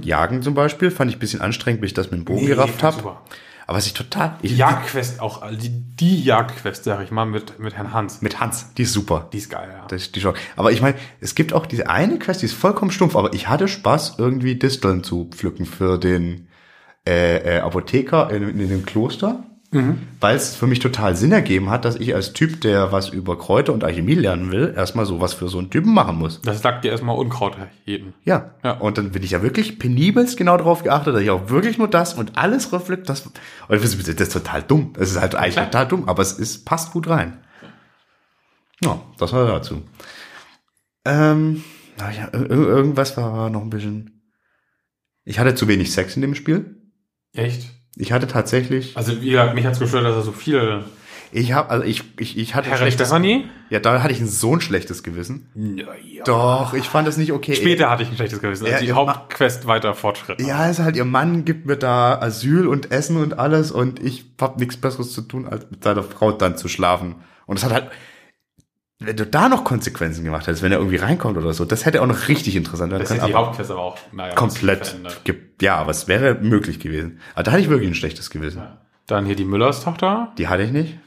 [0.03, 2.47] Jagen zum Beispiel, fand ich ein bisschen anstrengend, bis ich das mit dem Bogen Nee,
[2.47, 3.16] gerafft habe.
[3.68, 7.26] Aber was ich total, ich, Die Jagdquest auch, also die, die Jagdquest, sag ich mal,
[7.26, 8.22] mit, mit Herrn Hans.
[8.22, 9.28] mit Hans, die ist super.
[9.32, 9.84] Die ist geil, ja.
[9.88, 10.34] Das ist die schon.
[10.57, 13.49] Aber ich meine, es gibt auch diese eine Quest, die ist vollkommen stumpf, aber ich
[13.49, 16.49] hatte Spaß, irgendwie Disteln zu pflücken für den
[17.07, 19.42] äh, äh, Apotheker in, in dem Kloster.
[20.20, 23.39] Weil es für mich total Sinn ergeben hat, dass ich als Typ, der was über
[23.39, 26.41] Kräuter und Alchemie lernen will, erstmal sowas für so einen Typen machen muss.
[26.43, 28.14] Das sagt dir erstmal Unkraut jeden.
[28.24, 28.55] Ja.
[28.64, 28.72] Ja.
[28.72, 31.89] Und dann bin ich ja wirklich penibelst genau darauf geachtet, dass ich auch wirklich nur
[31.89, 33.29] das und alles reflekt, das,
[33.68, 34.93] das ist das total dumm.
[34.99, 35.70] Es ist halt eigentlich klar.
[35.70, 37.39] total dumm, aber es ist, passt gut rein.
[38.83, 39.83] Ja, das war dazu.
[41.05, 41.62] Ähm,
[41.99, 44.22] na ja, ir- ir- irgendwas war noch ein bisschen.
[45.24, 46.83] Ich hatte zu wenig Sex in dem Spiel.
[47.33, 47.70] Echt?
[47.97, 50.84] Ich hatte tatsächlich, Also, wie gesagt, mich hat's gestört, dass er so viel.
[51.32, 53.47] ich habe, also ich, ich, ich hatte Herr schlechtes, Stefanie?
[53.70, 55.49] ja, da hatte ich ein so ein schlechtes Gewissen.
[55.55, 56.22] Naja.
[56.24, 57.55] Doch, ich fand das nicht okay.
[57.55, 60.40] Später hatte ich ein schlechtes Gewissen, als Ja, die Hauptquest weiter fortschritt.
[60.42, 63.99] Ja, es ist halt, ihr Mann gibt mir da Asyl und Essen und alles und
[64.03, 67.16] ich hab nichts Besseres zu tun, als mit seiner Frau dann zu schlafen.
[67.47, 67.90] Und es hat halt,
[68.99, 72.01] wenn du da noch Konsequenzen gemacht hättest, wenn er irgendwie reinkommt oder so, das hätte
[72.03, 73.20] auch noch richtig interessant werden Das können.
[73.20, 74.97] ist die aber Hauptquest aber auch, naja, komplett,
[75.61, 77.20] ja, aber es wäre möglich gewesen.
[77.34, 78.62] Aber da hatte ich wirklich ein schlechtes Gewissen.
[79.07, 80.32] Dann hier die Müllers Tochter.
[80.38, 80.99] Die hatte ich nicht.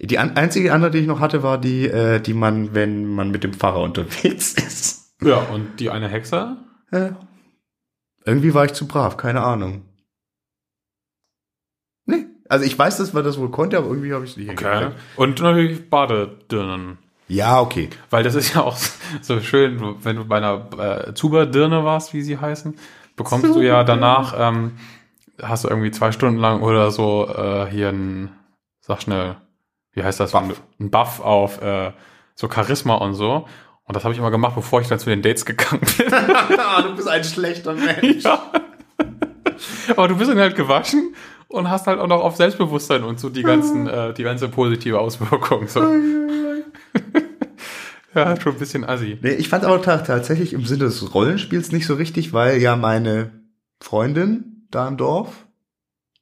[0.00, 3.30] Die an, einzige andere, die ich noch hatte, war die, äh, die man, wenn man
[3.30, 5.14] mit dem Pfarrer unterwegs ist.
[5.22, 6.56] Ja, und die eine Hexe.
[6.92, 7.10] Äh,
[8.24, 9.87] irgendwie war ich zu brav, keine Ahnung.
[12.48, 14.64] Also ich weiß, dass man das wohl konnte, aber irgendwie habe ich es nicht Okay.
[14.70, 14.96] hingekriegt.
[15.16, 16.98] Und natürlich Badedirnen.
[17.28, 17.90] Ja, okay.
[18.10, 18.76] Weil das ist ja auch
[19.20, 22.74] so schön, wenn du bei einer äh, Zuberdirne warst, wie sie heißen,
[23.16, 24.72] bekommst du ja danach, ähm,
[25.42, 28.30] hast du irgendwie zwei Stunden lang oder so äh, hier ein,
[28.80, 29.36] sag schnell,
[29.92, 30.32] wie heißt das?
[30.32, 30.62] Buff.
[30.80, 31.92] Ein Buff auf äh,
[32.34, 33.46] so Charisma und so.
[33.84, 36.06] Und das habe ich immer gemacht, bevor ich dann zu den Dates gegangen bin.
[36.82, 38.24] du bist ein schlechter Mensch.
[38.24, 38.40] ja.
[39.90, 41.14] Aber du bist dann halt gewaschen
[41.48, 44.98] und hast halt auch noch auf Selbstbewusstsein und so die ganzen, äh, die ganze positive
[45.00, 45.66] Auswirkung.
[45.68, 45.80] So.
[48.14, 49.18] ja, schon ein bisschen assi.
[49.22, 52.76] Nee, ich fand aber ta- tatsächlich im Sinne des Rollenspiels nicht so richtig, weil ja
[52.76, 53.30] meine
[53.80, 55.46] Freundin da im Dorf,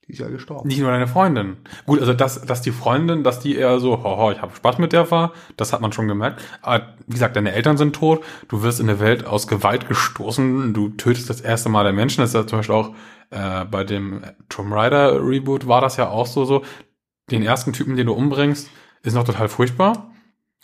[0.09, 0.69] die ist ja gestorben.
[0.69, 1.57] Nicht nur deine Freundin.
[1.85, 4.93] Gut, also dass, dass die Freundin, dass die eher so, hoho, ich habe Spaß mit
[4.93, 6.43] der war, das hat man schon gemerkt.
[6.63, 10.73] Aber wie gesagt, deine Eltern sind tot, du wirst in der Welt aus Gewalt gestoßen,
[10.73, 12.21] du tötest das erste Mal den Menschen.
[12.21, 12.95] Das ist ja zum Beispiel auch
[13.31, 16.63] äh, bei dem Tomb Raider Reboot war das ja auch so, so.
[17.31, 18.71] Den ersten Typen, den du umbringst,
[19.03, 20.13] ist noch total furchtbar.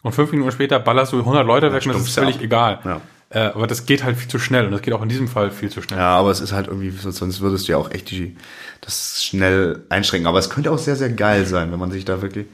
[0.03, 2.43] Und fünf Minuten später ballerst du 100 Leute weg und das ist völlig ab.
[2.43, 2.79] egal.
[2.85, 3.01] Ja.
[3.33, 5.51] Äh, aber das geht halt viel zu schnell und das geht auch in diesem Fall
[5.51, 5.99] viel zu schnell.
[5.99, 8.37] Ja, aber es ist halt irgendwie, sonst würdest du ja auch echt die,
[8.83, 10.27] das schnell einschränken.
[10.27, 12.47] Aber es könnte auch sehr, sehr geil sein, wenn man sich da wirklich.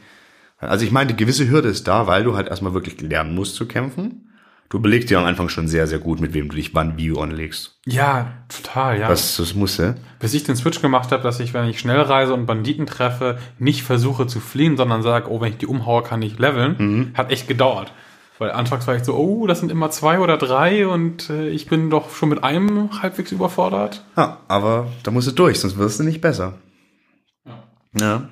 [0.58, 3.56] Also ich meine, die gewisse Hürde ist da, weil du halt erstmal wirklich lernen musst
[3.56, 4.24] zu kämpfen.
[4.68, 7.16] Du überlegst dir am Anfang schon sehr, sehr gut, mit wem du dich wann wie
[7.18, 7.78] anlegst.
[7.86, 9.08] Ja, total, ja.
[9.08, 9.94] Das, das muss ja.
[10.20, 13.38] Bis ich den Switch gemacht habe, dass ich, wenn ich schnell reise und Banditen treffe,
[13.58, 17.32] nicht versuche zu fliehen, sondern sage, oh, wenn ich die umhaue, kann ich leveln, hat
[17.32, 17.92] echt gedauert.
[18.38, 21.66] Weil anfangs war ich so, oh, das sind immer zwei oder drei und äh, ich
[21.66, 24.04] bin doch schon mit einem halbwegs überfordert.
[24.16, 26.54] Ja, aber da musst du durch, sonst wirst du nicht besser.
[27.98, 28.28] Ja.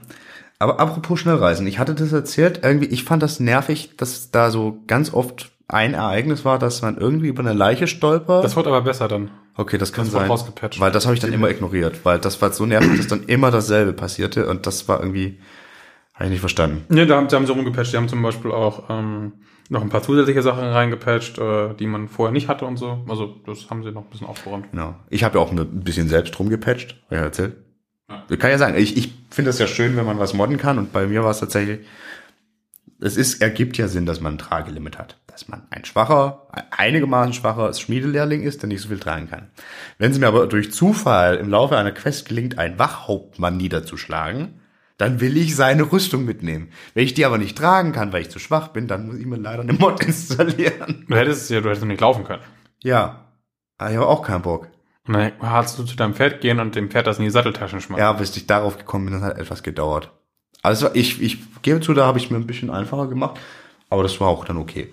[0.59, 4.79] Aber apropos Schnellreisen, ich hatte das erzählt, irgendwie, ich fand das nervig, dass da so
[4.87, 8.45] ganz oft ein Ereignis war, dass man irgendwie über eine Leiche stolpert.
[8.45, 9.31] Das wird aber besser dann.
[9.57, 10.31] Okay, das kann Das sein.
[10.31, 10.79] rausgepatcht.
[10.81, 13.51] Weil das habe ich dann immer ignoriert, weil das war so nervig, dass dann immer
[13.51, 15.41] dasselbe passierte und das war irgendwie,
[16.15, 16.85] habe ich nicht verstanden.
[16.95, 17.93] Ne, da haben, da haben sie rumgepatcht.
[17.93, 19.33] Die haben zum Beispiel auch ähm,
[19.69, 23.05] noch ein paar zusätzliche Sachen reingepatcht, äh, die man vorher nicht hatte und so.
[23.09, 24.71] Also das haben sie noch ein bisschen aufgeräumt.
[24.71, 24.95] Genau.
[25.11, 27.57] Ich habe ja auch ein bisschen selbst rumgepatcht, hab ich ja erzählt.
[28.09, 28.37] Ja.
[28.37, 30.93] Kann ja sagen, ich, ich finde es ja schön, wenn man was modden kann und
[30.93, 31.81] bei mir war es tatsächlich,
[33.01, 35.19] es ist, ergibt ja Sinn, dass man ein Tragelimit hat.
[35.27, 39.51] Dass man ein schwacher, einigermaßen schwacher Schmiedelehrling ist, der nicht so viel tragen kann.
[39.99, 44.61] Wenn es mir aber durch Zufall im Laufe einer Quest gelingt, einen Wachhauptmann niederzuschlagen,
[44.99, 46.69] dann will ich seine Rüstung mitnehmen.
[46.95, 49.27] Wenn ich die aber nicht tragen kann, weil ich zu schwach bin, dann muss ich
[49.27, 51.05] mir leider eine Mod installieren.
[51.09, 52.43] Du hättest ja, du hättest nicht laufen können.
[52.83, 53.27] Ja.
[53.79, 54.69] Aber ich habe auch keinen Bock.
[55.07, 57.81] Und dann hast du zu deinem Pferd gehen und dem Pferd das in die Satteltaschen
[57.81, 58.01] schmeißen.
[58.01, 60.11] Ja, bis ich darauf gekommen bin, das hat etwas gedauert.
[60.63, 63.39] Also ich, ich gebe zu, da habe ich mir ein bisschen einfacher gemacht,
[63.89, 64.89] aber das war auch dann okay.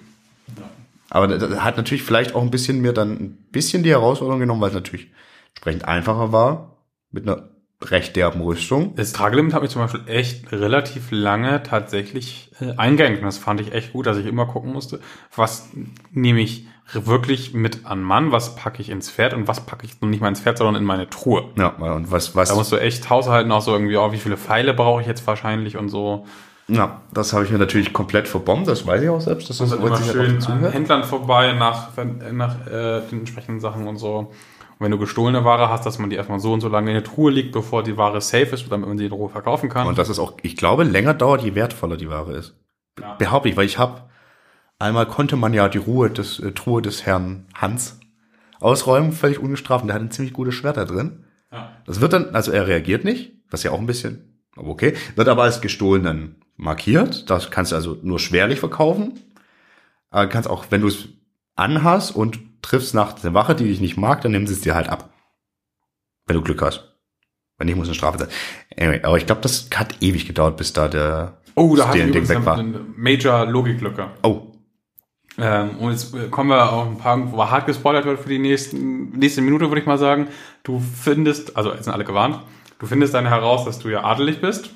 [1.09, 4.39] Aber das das hat natürlich vielleicht auch ein bisschen mir dann ein bisschen die Herausforderung
[4.39, 5.11] genommen, weil es natürlich
[5.49, 6.77] entsprechend einfacher war,
[7.11, 7.49] mit einer
[7.91, 8.95] recht derben Rüstung.
[8.95, 13.19] Das Tragelimit hat mich zum Beispiel echt relativ lange tatsächlich äh, eingeengt.
[13.19, 14.99] Und das fand ich echt gut, dass ich immer gucken musste,
[15.35, 15.69] was
[16.11, 19.99] nehme ich wirklich mit an Mann, was packe ich ins Pferd und was packe ich
[20.01, 21.45] nun nicht mal ins Pferd, sondern in meine Truhe.
[21.57, 24.37] Ja, und was, was, Da musst du echt haushalten, auch so irgendwie, oh, wie viele
[24.37, 26.25] Pfeile brauche ich jetzt wahrscheinlich und so.
[26.67, 29.49] ja, das habe ich mir natürlich komplett verbombt, das weiß ich auch selbst.
[29.49, 30.71] Das ist immer schön an.
[30.71, 31.89] Händlern vorbei nach,
[32.31, 34.31] nach äh, den entsprechenden Sachen und so.
[34.73, 36.95] Und wenn du gestohlene Ware hast, dass man die erstmal so und so lange in
[36.95, 39.87] der Truhe liegt, bevor die Ware safe ist, damit man sie in Ruhe verkaufen kann.
[39.87, 42.55] Und das ist auch, ich glaube, länger dauert, je wertvoller die Ware ist.
[42.99, 43.15] Ja.
[43.15, 44.03] Behaupte ich, weil ich habe
[44.79, 47.99] einmal konnte man ja die Ruhe des äh, Truhe des Herrn Hans
[48.59, 49.83] ausräumen, völlig ungestraft.
[49.83, 51.25] Und der hat ein ziemlich gutes Schwert da drin.
[51.51, 51.71] ja.
[51.85, 55.27] Das wird dann, also er reagiert nicht, was ja auch ein bisschen, aber okay, wird
[55.27, 57.29] aber als gestohlen dann markiert.
[57.29, 59.19] Das kannst du also nur schwerlich verkaufen.
[60.09, 61.09] Aber kannst auch, wenn du es
[61.55, 64.73] anhast und triffst nach der Wache, die dich nicht mag, dann nehmen sie es dir
[64.73, 65.11] halt ab.
[66.25, 66.95] Wenn du Glück hast.
[67.57, 68.29] Wenn nicht, muss eine Strafe sein.
[68.77, 72.07] Anyway, aber ich glaube, das hat ewig gedauert, bis da der Oh, da du Ding
[72.07, 72.57] übrigens weg eine, war.
[72.57, 74.09] eine Major Logiklücke.
[74.23, 74.41] Oh,
[75.37, 78.39] Ähm, und jetzt äh, kommen wir auf ein paar, wo hart gespoilert wird für die
[78.39, 80.27] nächsten, nächste Minute, würde ich mal sagen.
[80.63, 82.39] Du findest, also jetzt sind alle gewarnt,
[82.79, 84.69] du findest dann heraus, dass du ja adelig bist.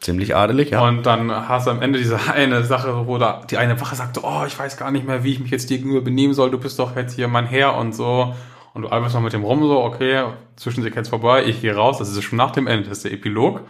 [0.00, 0.86] ziemlich adelig, ja.
[0.86, 4.18] Und dann hast du am Ende diese eine Sache, wo da die eine Wache sagt,
[4.22, 6.58] oh, ich weiß gar nicht mehr, wie ich mich jetzt dir gegenüber benehmen soll, du
[6.58, 8.34] bist doch jetzt hier mein Herr und so.
[8.74, 10.24] Und du arbeitest noch mit dem rum, so, okay,
[10.56, 13.62] Zwischensequenz vorbei, ich gehe raus, das ist schon nach dem Ende, das ist der Epilog.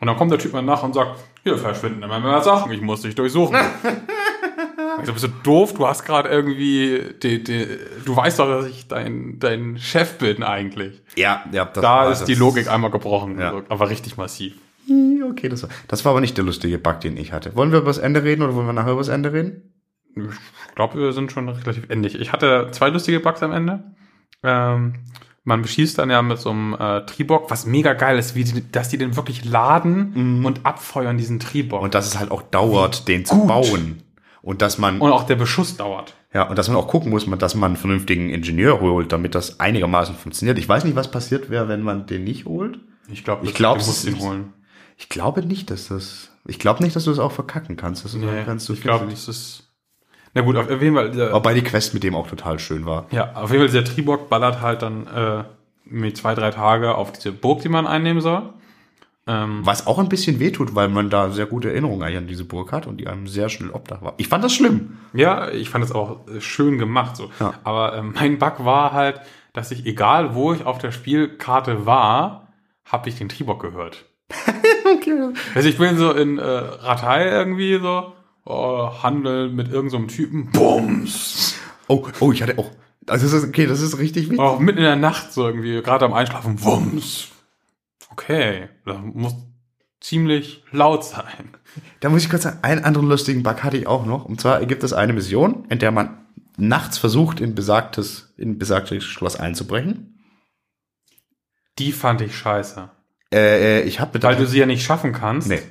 [0.00, 2.80] Und dann kommt der Typ mal nach und sagt, hier verschwinden immer mehr Sachen, ich
[2.80, 3.56] muss dich durchsuchen.
[5.00, 7.66] ich so, bist du doof, du hast gerade irgendwie, die, die,
[8.04, 11.02] du weißt doch, dass ich dein, dein Chef bin eigentlich.
[11.16, 13.62] ja, ja, das Da war ist das- die Logik einmal gebrochen, Ja.
[13.68, 14.54] aber richtig massiv.
[15.30, 17.54] Okay, das war, das war aber nicht der lustige Bug, den ich hatte.
[17.54, 19.74] Wollen wir über das Ende reden oder wollen wir nachher über das Ende reden?
[20.16, 22.14] Ich glaube, wir sind schon relativ ähnlich.
[22.14, 23.84] Ich hatte zwei lustige Bugs am Ende.
[24.42, 24.94] Ähm,
[25.44, 28.70] man beschießt dann ja mit so einem äh, Tribok, was mega geil ist, wie die,
[28.72, 31.80] dass die den wirklich laden und abfeuern, diesen Tribok.
[31.80, 31.84] Mhm.
[31.84, 33.48] Und dass es halt auch dauert, den zu Gut.
[33.48, 34.02] bauen.
[34.42, 36.14] Und dass man, Und auch der Beschuss dauert.
[36.32, 39.58] ja, und dass man auch gucken muss, dass man einen vernünftigen Ingenieur holt, damit das
[39.60, 40.58] einigermaßen funktioniert.
[40.58, 42.78] Ich weiß nicht, was passiert wäre, wenn man den nicht holt.
[43.10, 44.52] Ich glaube, Ich glaub, du ist- ihn holen.
[44.96, 48.04] Ich glaube nicht, dass das, ich glaube nicht, dass du das auch verkacken kannst.
[48.04, 49.64] Das Nee, ganz so ich glaube, das ist.
[50.34, 51.10] Na gut, auf jeden Fall.
[51.12, 53.06] Der, Wobei die Quest mit dem auch total schön war.
[53.12, 55.44] ja, auf jeden Fall, dieser Tribok ballert halt dann äh,
[55.84, 58.42] mit zwei, drei Tage auf diese Burg, die man einnehmen soll.
[59.28, 62.44] Ähm, Was auch ein bisschen wehtut, weil man da sehr gute Erinnerungen eigentlich an diese
[62.46, 64.14] Burg hat und die einem sehr schnell obdach war.
[64.16, 64.96] Ich fand das schlimm.
[65.12, 67.30] Ja, ich fand es auch äh, schön gemacht so.
[67.38, 67.52] Ja.
[67.62, 69.20] Aber ähm, mein Bug war halt,
[69.52, 72.48] dass ich, egal wo ich auf der Spielkarte war,
[72.86, 74.06] habe ich den Tribok gehört.
[74.88, 75.34] Okay.
[75.54, 78.14] Also ich bin so in äh, Ratei irgendwie so,
[78.46, 81.56] oh, Handel mit irgendeinem so Typen, Bums.
[81.88, 82.70] Oh, oh, ich hatte auch,
[83.06, 84.38] also das ist, okay, das ist richtig wichtig.
[84.38, 87.28] Auch mitten in der Nacht so irgendwie, gerade am Einschlafen, Wums.
[88.18, 89.36] Okay, das muss
[90.00, 91.56] ziemlich laut sein.
[92.00, 94.24] Da muss ich kurz sagen, einen anderen lustigen Bug hatte ich auch noch.
[94.24, 99.04] Und zwar gibt es eine Mission, in der man nachts versucht, in besagtes, in besagtes
[99.04, 100.20] Schloss einzubrechen.
[101.78, 102.90] Die fand ich scheiße.
[103.32, 105.48] Äh, äh, ich habe Weil du sie ja nicht schaffen kannst.
[105.48, 105.62] Nee.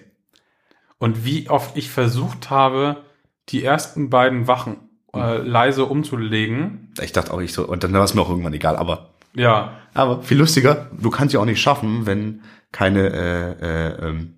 [0.99, 3.03] Und wie oft ich versucht habe,
[3.49, 4.77] die ersten beiden Wachen
[5.13, 6.93] äh, leise umzulegen.
[7.01, 9.77] Ich dachte auch nicht so, und dann war es mir auch irgendwann egal, aber, Ja,
[9.93, 14.35] aber viel lustiger, du kannst ja auch nicht schaffen, wenn keine äh, äh, ähm,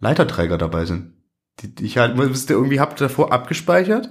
[0.00, 1.12] Leiterträger dabei sind.
[1.60, 4.10] Die, die ich halt, wisst ihr, irgendwie hab davor abgespeichert,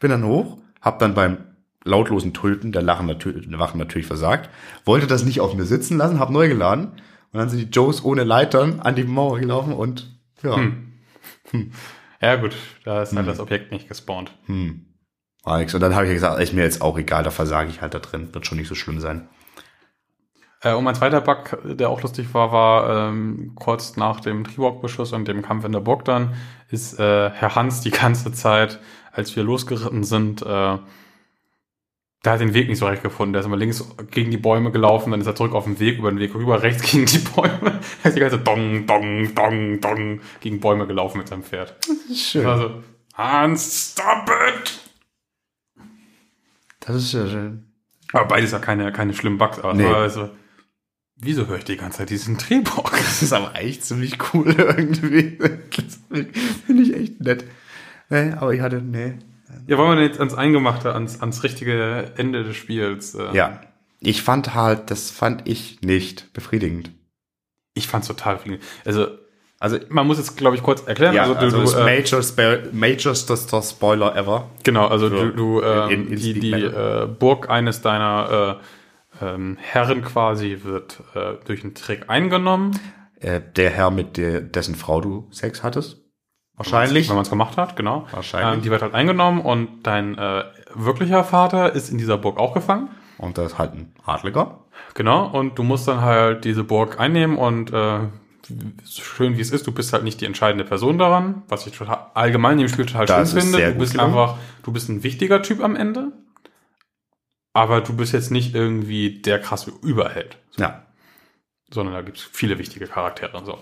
[0.00, 1.38] bin dann hoch, hab dann beim
[1.84, 4.50] lautlosen Tulpen der Lachen natürlich, der Wachen natürlich versagt,
[4.84, 6.92] wollte das nicht auf mir sitzen lassen, hab neu geladen
[7.32, 11.72] und dann sind die Joes ohne Leitern an die Mauer gelaufen und ja, Hm.
[12.20, 12.54] ja gut,
[12.84, 14.32] da ist halt das Objekt nicht gespawnt.
[14.46, 14.86] hm,
[15.44, 15.74] war nix.
[15.74, 17.98] Und dann habe ich gesagt, ist mir jetzt auch egal, da versage ich halt da
[17.98, 19.28] drin, wird schon nicht so schlimm sein.
[20.62, 25.12] Äh, und mein zweiter Bug, der auch lustig war, war ähm, kurz nach dem Tribok-Beschuss
[25.12, 26.34] und dem Kampf in der Burg dann,
[26.70, 28.80] ist äh, Herr Hans die ganze Zeit,
[29.12, 30.78] als wir losgeritten sind, äh,
[32.24, 33.32] der hat den Weg nicht so recht gefunden.
[33.32, 35.98] Der ist immer links gegen die Bäume gelaufen, dann ist er zurück auf den Weg,
[35.98, 37.80] über den Weg rüber, rechts gegen die Bäume.
[38.04, 41.74] Er ist die ganze dong, dong, dong, dong gegen Bäume gelaufen mit seinem Pferd.
[42.14, 42.46] Schön.
[42.46, 42.82] Also,
[43.14, 44.80] Hans, stop it!
[46.78, 47.66] Das ist ja schön.
[48.12, 49.58] Aber beides ja keine, keine schlimmen Bugs.
[49.58, 49.86] Aber nee.
[49.86, 50.30] also,
[51.22, 52.90] wieso höre ich die ganze Zeit diesen Drehbock?
[52.98, 55.38] Das ist aber echt ziemlich cool irgendwie.
[56.66, 57.44] Finde ich echt nett.
[58.10, 59.14] Nee, aber ich hatte, nee.
[59.66, 63.14] Ja, wollen wir jetzt ans Eingemachte, ans, ans richtige Ende des Spiels?
[63.14, 63.60] Äh, Ja.
[64.00, 66.90] Ich fand halt, das fand ich nicht befriedigend.
[67.74, 68.58] Ich fand's total viel.
[68.84, 69.06] Also,
[69.60, 71.14] Also, man muss jetzt, glaube ich, kurz erklären.
[71.14, 73.14] ja, also, du, also du, das äh, Major, Major
[73.62, 74.50] Spoiler ever.
[74.64, 78.64] Genau, also So, du, du ähm, in- in die, die äh, Burg eines deiner äh,
[79.22, 82.78] ähm, Herren quasi wird äh, durch einen Trick eingenommen.
[83.20, 85.98] Äh, der Herr, mit der, dessen Frau du Sex hattest.
[86.56, 87.08] Wahrscheinlich.
[87.08, 88.06] Wenn man es gemacht hat, genau.
[88.10, 88.54] Wahrscheinlich.
[88.56, 90.44] Ähm, die wird halt eingenommen und dein äh,
[90.74, 92.88] wirklicher Vater ist in dieser Burg auch gefangen.
[93.18, 94.64] Und das ist halt ein Adliger.
[94.94, 98.00] Genau, und du musst dann halt diese Burg einnehmen und äh,
[98.82, 101.76] so schön wie es ist, du bist halt nicht die entscheidende Person daran, was ich
[101.76, 103.72] total allgemein im Spiel total Das schön ist finde.
[103.72, 104.10] Du bist gelungen.
[104.12, 106.12] einfach, du bist ein wichtiger Typ am Ende,
[107.52, 110.82] aber du bist jetzt nicht irgendwie der krasse Überheld, Ja.
[111.70, 113.58] sondern da gibt es viele wichtige Charaktere und so.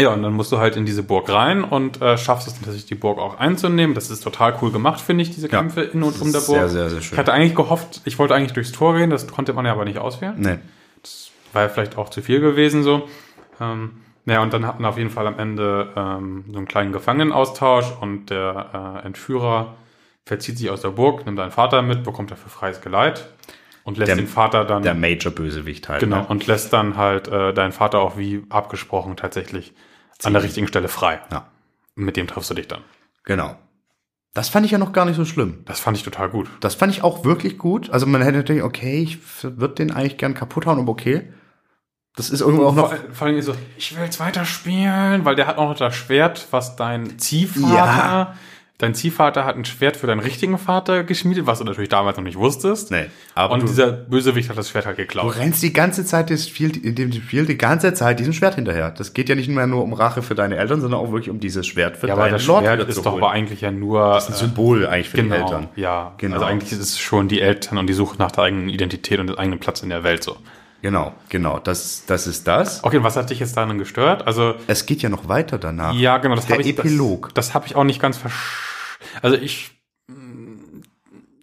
[0.00, 2.86] Ja, und dann musst du halt in diese Burg rein und äh, schaffst es tatsächlich,
[2.86, 3.94] die Burg auch einzunehmen.
[3.94, 6.38] Das ist total cool gemacht, finde ich, diese Ja, Kämpfe in und das um der
[6.38, 6.46] Burg.
[6.46, 7.12] sehr, sehr, sehr schön.
[7.12, 9.84] Ich hatte eigentlich gehofft, ich wollte eigentlich durchs Tor gehen, das konnte man ja aber
[9.84, 10.58] nicht auswählen Nee.
[11.52, 13.08] war ja vielleicht auch zu viel gewesen so.
[13.60, 16.92] Ähm, ja, und dann hatten wir auf jeden Fall am Ende ähm, so einen kleinen
[16.92, 19.74] Gefangenenaustausch und der äh, Entführer
[20.26, 23.26] verzieht sich aus der Burg, nimmt seinen Vater mit, bekommt dafür freies Geleit
[23.84, 26.00] und lässt Der- den Vater dann Der Major-Bösewicht halt.
[26.00, 26.26] genau Ne?
[26.28, 29.74] und lässt dann halt äh, deinen Vater auch wie abgesprochen tatsächlich
[30.22, 31.20] an der richtigen Stelle frei.
[31.32, 31.46] Ja.
[31.96, 32.82] Und mit dem triffst du dich dann.
[33.24, 33.56] Genau.
[34.34, 35.62] Das fand ich ja noch gar nicht so schlimm.
[35.64, 36.48] Das fand ich total gut.
[36.60, 37.90] Das fand ich auch wirklich gut.
[37.90, 41.32] Also man hätte natürlich, okay, ich würde den eigentlich gern kaputt hauen, aber okay.
[42.14, 42.90] Das ist irgendwo auch noch.
[42.90, 46.46] vor, vor allem so, ich will jetzt weiterspielen, weil der hat auch noch das Schwert,
[46.52, 48.36] was dein Ziehvater, Ja.
[48.80, 52.24] Dein Ziehvater hat ein Schwert für deinen richtigen Vater geschmiedet, was du natürlich damals noch
[52.24, 52.90] nicht wusstest.
[52.90, 55.36] Nee, aber Und du, dieser Bösewicht hat das Schwert halt du geklaut.
[55.36, 58.90] rennst die ganze Zeit das Spiel, in dem Spiel die ganze Zeit diesem Schwert hinterher.
[58.90, 61.40] Das geht ja nicht mehr nur um Rache für deine Eltern, sondern auch wirklich um
[61.40, 64.14] dieses Schwert für Ja, aber deinen das Lord Schwert ist doch aber eigentlich ja nur
[64.14, 65.68] ein Symbol eigentlich für genau, die Eltern.
[65.76, 66.34] Ja, Genau.
[66.34, 69.28] Also eigentlich ist es schon die Eltern und die Suche nach der eigenen Identität und
[69.28, 70.36] des eigenen Platz in der Welt so.
[70.82, 71.58] Genau, genau.
[71.58, 72.82] Das, das ist das.
[72.84, 74.26] Okay, und was hat dich jetzt daran gestört?
[74.26, 75.94] Also Es geht ja noch weiter danach.
[75.94, 76.68] Ja, genau, das habe ich.
[76.68, 77.34] Epilog.
[77.34, 78.69] Das, das habe ich auch nicht ganz versch.
[79.22, 79.70] Also ich.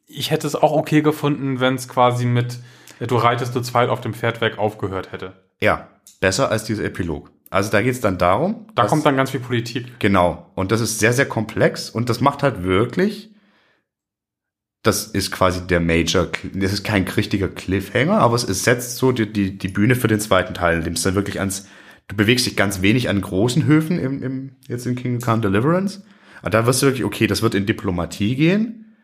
[0.07, 2.59] Ich hätte es auch okay gefunden, wenn es quasi mit
[2.99, 5.33] du reitest zu zweit auf dem Pferd weg aufgehört hätte.
[5.59, 5.87] Ja,
[6.19, 7.31] besser als dieser Epilog.
[7.49, 8.65] Also da geht es dann darum.
[8.75, 9.99] Da dass- kommt dann ganz viel Politik.
[9.99, 10.49] Genau.
[10.55, 13.29] Und das ist sehr, sehr komplex und das macht halt wirklich,
[14.83, 19.11] das ist quasi der Major, das ist kein richtiger Cliffhanger, aber es, es setzt so
[19.11, 21.67] die, die, die Bühne für den zweiten Teil, indem es dann wirklich ans,
[22.07, 26.03] du bewegst dich ganz wenig an großen Höfen im, im, jetzt in Kingdom Come Deliverance.
[26.41, 28.95] Und da wirst du wirklich, okay, das wird in Diplomatie gehen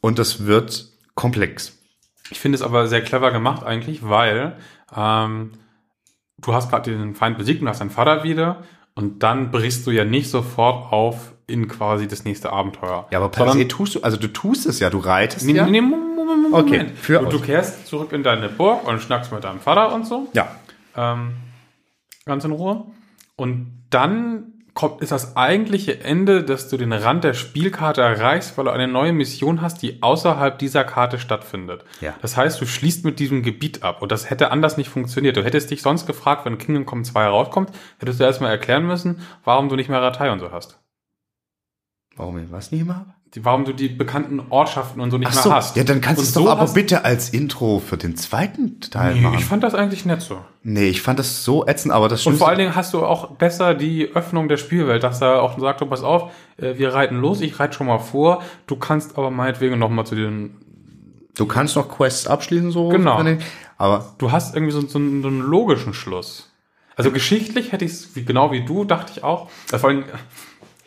[0.00, 1.78] und das wird komplex.
[2.30, 4.56] Ich finde es aber sehr clever gemacht eigentlich, weil
[4.96, 5.52] ähm,
[6.38, 8.62] du hast gerade den Feind besiegt und hast deinen Vater wieder
[8.94, 13.06] und dann brichst du ja nicht sofort auf in quasi das nächste Abenteuer.
[13.10, 15.52] Ja, aber per Sondern- se tust du, also du tust es ja, du reitest Nee,
[15.54, 15.66] ja.
[15.66, 16.08] nee, Moment.
[16.52, 20.06] Okay, für du, du kehrst zurück in deine Burg und schnackst mit deinem Vater und
[20.06, 20.28] so.
[20.34, 20.54] Ja.
[20.96, 21.32] ähm,
[22.26, 22.84] ganz in Ruhe.
[23.36, 28.64] Und dann kommt, ist das eigentliche Ende, dass du den Rand der Spielkarte erreichst, weil
[28.64, 31.84] du eine neue Mission hast, die außerhalb dieser Karte stattfindet.
[32.00, 32.14] Ja.
[32.22, 34.02] Das heißt, du schließt mit diesem Gebiet ab.
[34.02, 35.36] Und das hätte anders nicht funktioniert.
[35.36, 39.20] Du hättest dich sonst gefragt, wenn Kingdom Come 2 herauskommt, hättest du erstmal erklären müssen,
[39.44, 40.78] warum du nicht mehr Ratei und so hast.
[42.16, 43.14] Warum ich was nicht mehr habe?
[43.40, 45.74] Warum du die bekannten Ortschaften und so nicht Ach mehr so, hast.
[45.76, 48.78] ja, dann kannst du es doch so aber hast- bitte als Intro für den zweiten
[48.80, 49.38] Teil Nee, machen.
[49.38, 50.38] ich fand das eigentlich nett so.
[50.62, 53.30] Nee, ich fand das so ätzend, aber das Und vor allen Dingen hast du auch
[53.30, 57.16] besser die Öffnung der Spielwelt, dass er auch sagt, oh, pass auf, äh, wir reiten
[57.20, 60.56] los, ich reite schon mal vor, du kannst aber meinetwegen noch mal zu den,
[61.34, 62.90] du kannst noch Quests abschließen, so.
[62.90, 63.18] Genau.
[63.78, 66.50] Aber du hast irgendwie so, so, einen, so einen logischen Schluss.
[66.96, 70.04] Also geschichtlich hätte ich es, wie, genau wie du, dachte ich auch, äh, vor allem,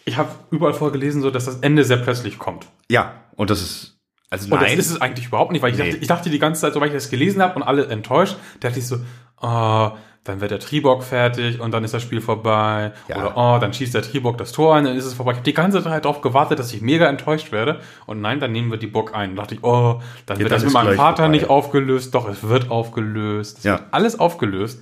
[0.05, 2.67] ich habe überall vorgelesen, so, dass das Ende sehr plötzlich kommt.
[2.89, 3.97] ja, und das ist,
[4.29, 5.85] also Und nein, das ist es eigentlich überhaupt nicht, weil ich, Nee.
[5.89, 8.37] dachte, ich dachte die ganze Zeit, so weil ich das gelesen habe und alle enttäuscht,
[8.61, 8.97] dachte ich so,
[9.41, 9.91] oh,
[10.23, 12.93] dann wird der Tribok fertig und dann ist das Spiel vorbei.
[13.07, 13.17] Ja.
[13.17, 15.31] Oder oh, dann schießt der Tribok das Tor ein, dann ist es vorbei.
[15.33, 17.79] Ich habe die ganze Zeit darauf gewartet, dass ich mega enttäuscht werde.
[18.07, 19.31] Und nein, dann nehmen wir die Burg ein.
[19.31, 21.27] Und dachte ich, oh, dann Ja, wird das mit meinem Vater vorbei.
[21.31, 22.15] nicht aufgelöst.
[22.15, 23.59] Doch, es wird aufgelöst.
[23.59, 23.73] Es Ja.
[23.73, 24.81] wird alles aufgelöst.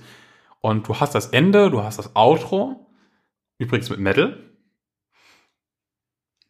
[0.62, 2.86] Und du hast das Ende, du hast das Outro.
[3.58, 4.38] Übrigens mit Metal,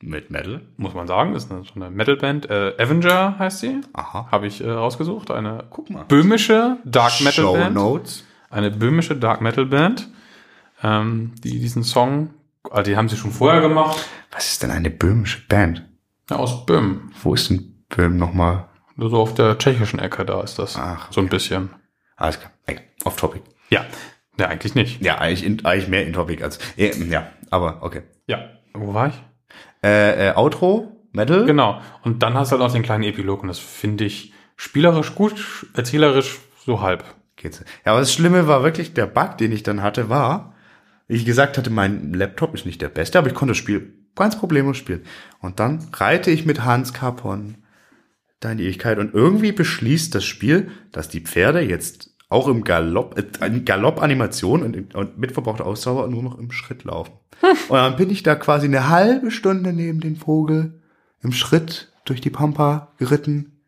[0.05, 0.61] mit Metal.
[0.77, 1.35] muss man sagen.
[1.35, 2.49] Ist eine, so eine Metalband.
[2.51, 3.81] Äh, Avenger heißt sie.
[3.93, 4.29] Aha.
[4.31, 5.31] Habe ich äh, rausgesucht.
[5.31, 6.05] Eine Guck mal.
[6.05, 7.75] böhmische Dark Metal Show Band.
[7.75, 8.25] Notes.
[8.51, 10.09] Eine böhmische Dark Metal Band,
[10.83, 12.31] ähm, die diesen Song,
[12.71, 13.99] also die haben sie schon vorher gemacht,
[14.31, 15.85] Was ist denn eine böhmische Band?
[16.31, 17.13] ja, aus Böhmen.
[17.23, 18.69] Wo ist denn Böhm nochmal?
[18.97, 20.77] So auf der tschechischen Ecke, da ist das.
[20.77, 21.71] Ach, So ein bisschen.
[22.17, 22.53] Alles klar.
[22.67, 23.43] Ey, off topic.
[23.71, 23.85] Ja.
[24.39, 25.03] Ja, eigentlich nicht.
[25.03, 28.03] Ja, eigentlich, in, eigentlich mehr in topic als, ja, aber okay.
[28.27, 28.39] Ja.
[28.73, 29.15] Wo war ich?
[29.83, 31.45] Äh, äh, Outro, Metal.
[31.45, 31.81] Genau.
[32.03, 35.67] Und dann hast du halt noch den kleinen Epilog und das finde ich spielerisch gut,
[35.75, 37.05] erzählerisch so halb.
[37.37, 37.63] Geht's.
[37.85, 40.55] Ja, aber das Schlimme war wirklich, der Bug, den ich dann hatte, war,
[41.09, 43.93] wie ich gesagt hatte, mein Laptop ist nicht der beste, aber ich konnte das Spiel
[44.15, 45.03] ganz problemlos spielen.
[45.41, 47.57] Und dann reite ich mit Hans Capon
[48.41, 52.65] da in die Ewigkeit und irgendwie beschließt das Spiel, dass die Pferde jetzt auch im
[52.65, 57.13] Galopp, äh, in Galopp-Animation und, und mit verbrauchter Ausdauer nur noch im Schritt laufen.
[57.69, 60.81] und dann bin ich da quasi eine halbe Stunde neben den Vogel
[61.23, 63.61] im Schritt durch die Pampa geritten,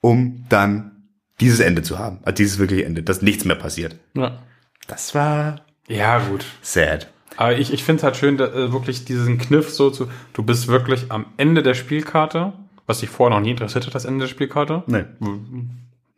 [0.00, 1.08] um dann
[1.40, 2.18] dieses Ende zu haben.
[2.22, 3.96] Also dieses wirkliche Ende, dass nichts mehr passiert.
[4.14, 4.38] Ja.
[4.86, 6.44] Das war Ja, gut.
[6.62, 7.08] sad.
[7.36, 10.42] Aber ich, ich finde es halt schön, da, äh, wirklich diesen Kniff so zu, du
[10.42, 12.52] bist wirklich am Ende der Spielkarte,
[12.86, 14.82] was dich vorher noch nie interessiert hat, das Ende der Spielkarte.
[14.88, 15.04] Nee.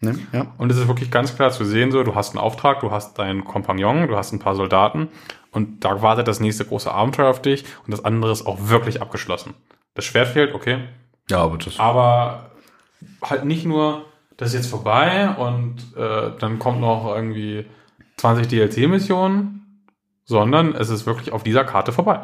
[0.00, 0.18] Ne?
[0.32, 0.46] Ja.
[0.56, 3.18] Und es ist wirklich ganz klar zu sehen, so, du hast einen Auftrag, du hast
[3.18, 5.08] deinen Kompagnon, du hast ein paar Soldaten
[5.50, 9.02] und da wartet das nächste große Abenteuer auf dich und das andere ist auch wirklich
[9.02, 9.54] abgeschlossen.
[9.94, 10.78] Das Schwert fehlt, okay,
[11.28, 11.78] Ja, aber das.
[11.78, 12.50] aber
[13.22, 14.06] halt nicht nur,
[14.38, 17.66] das ist jetzt vorbei und äh, dann kommt noch irgendwie
[18.16, 19.84] 20 DLC-Missionen,
[20.24, 22.20] sondern es ist wirklich auf dieser Karte vorbei.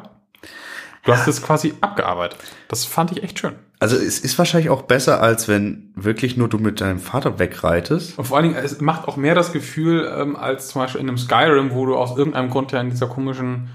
[1.06, 2.38] Du hast es quasi abgearbeitet.
[2.68, 3.54] Das fand ich echt schön.
[3.78, 8.18] Also es ist wahrscheinlich auch besser, als wenn wirklich nur du mit deinem Vater wegreitest.
[8.18, 11.08] Und vor allen Dingen, es macht auch mehr das Gefühl, ähm, als zum Beispiel in
[11.08, 13.68] einem Skyrim, wo du aus irgendeinem Grund ja in dieser komischen,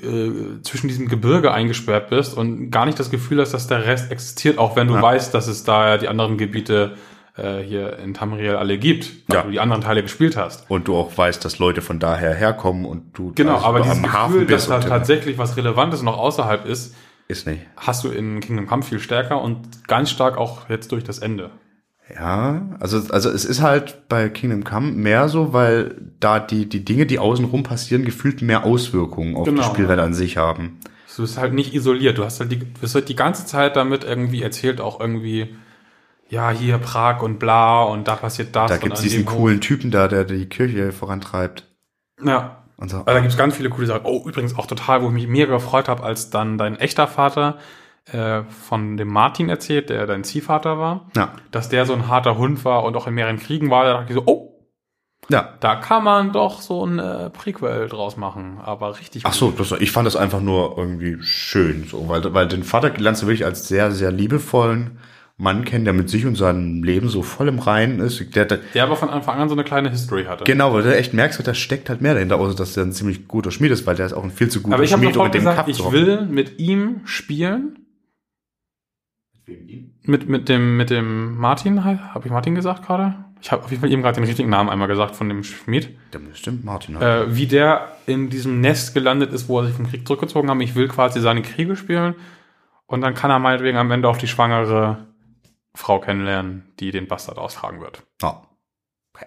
[0.00, 0.30] äh,
[0.62, 4.58] zwischen diesem Gebirge eingesperrt bist und gar nicht das Gefühl hast, dass der Rest existiert,
[4.58, 5.02] auch wenn du Ja.
[5.02, 6.96] weißt, dass es da ja die anderen Gebiete
[7.36, 9.42] äh, hier in Tamriel alle gibt, weil Ja.
[9.42, 10.70] du die anderen Teile gespielt hast.
[10.70, 13.98] Und du auch weißt, dass Leute von daher herkommen und du Genau, also aber dieses
[14.04, 16.94] am Hafen Gefühl, dass bist da tatsächlich was Relevantes noch außerhalb ist,
[17.28, 17.62] ist nicht.
[17.76, 21.50] hast du in Kingdom Come viel stärker und ganz stark auch jetzt durch das Ende.
[22.14, 26.84] Ja, also, also es ist halt bei Kingdom Come mehr so, weil da die, die
[26.84, 29.62] Dinge, die außenrum passieren, gefühlt mehr Auswirkungen auf Genau.
[29.62, 30.78] die Spielwelt an sich haben.
[31.16, 32.18] Du bist halt nicht isoliert.
[32.18, 35.56] Du hast halt die, du wirst halt die ganze Zeit damit irgendwie erzählt, auch irgendwie,
[36.28, 38.70] ja, hier Prag und bla und da passiert das.
[38.70, 41.64] Da gibt's diesen coolen Typen da, der die Kirche vorantreibt.
[42.22, 42.62] Ja.
[42.76, 42.98] Und so.
[42.98, 44.02] Also da gibt's ganz viele coole Sachen.
[44.04, 47.56] Oh, übrigens auch total, wo ich mich mega gefreut habe, als dann dein echter Vater
[48.12, 51.32] äh, von dem Martin erzählt, der dein Ziehvater war, Ja.
[51.52, 53.84] dass der so ein harter Hund war und auch in mehreren Kriegen war.
[53.84, 54.52] Da dachte ich so, oh,
[55.28, 55.54] Ja.
[55.60, 58.58] da kann man doch so ein äh, Prequel draus machen.
[58.62, 62.46] Aber richtig Ach so, das, ich fand das einfach nur irgendwie schön, so, weil, weil
[62.46, 64.98] den Vater lernst du wirklich als sehr, sehr liebevollen
[65.38, 68.34] Mann kennen, der mit sich und seinem Leben so voll im Reinen ist.
[68.34, 70.44] Der, der, Der aber von Anfang an so eine kleine History hatte.
[70.44, 73.28] genau, weil du echt merkst, da steckt halt mehr dahinter, außer dass der ein ziemlich
[73.28, 75.14] guter Schmied ist, weil der ist auch ein viel zu guter aber ich habe Schmied,
[75.14, 77.80] sofort dem gesagt, ich will mit ihm spielen.
[80.02, 83.14] Mit, mit dem, mit dem Martin, habe ich Martin gesagt gerade?
[83.42, 85.90] Ich habe auf jeden Fall eben gerade den richtigen Namen einmal gesagt von dem Schmied.
[86.12, 86.96] Der stimmt, Martin.
[86.96, 90.60] Äh, wie der in diesem Nest gelandet ist, wo er sich vom Krieg zurückgezogen hat.
[90.62, 92.14] Ich will quasi seine Kriege spielen.
[92.86, 95.06] Und dann kann er meinetwegen am Ende auch die schwangere
[95.76, 98.02] Frau kennenlernen, die den Bastard austragen wird.
[98.22, 98.42] Ja.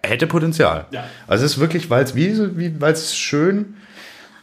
[0.03, 0.85] Hätte Potenzial.
[0.91, 1.05] Ja.
[1.27, 3.75] Also es ist wirklich, weil es wie, wie weil es schön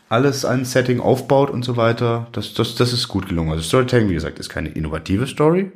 [0.08, 2.28] alles ein Setting aufbaut und so weiter.
[2.32, 3.50] Das, das, das ist gut gelungen.
[3.50, 5.70] Also Storytelling, wie gesagt, ist keine innovative Story,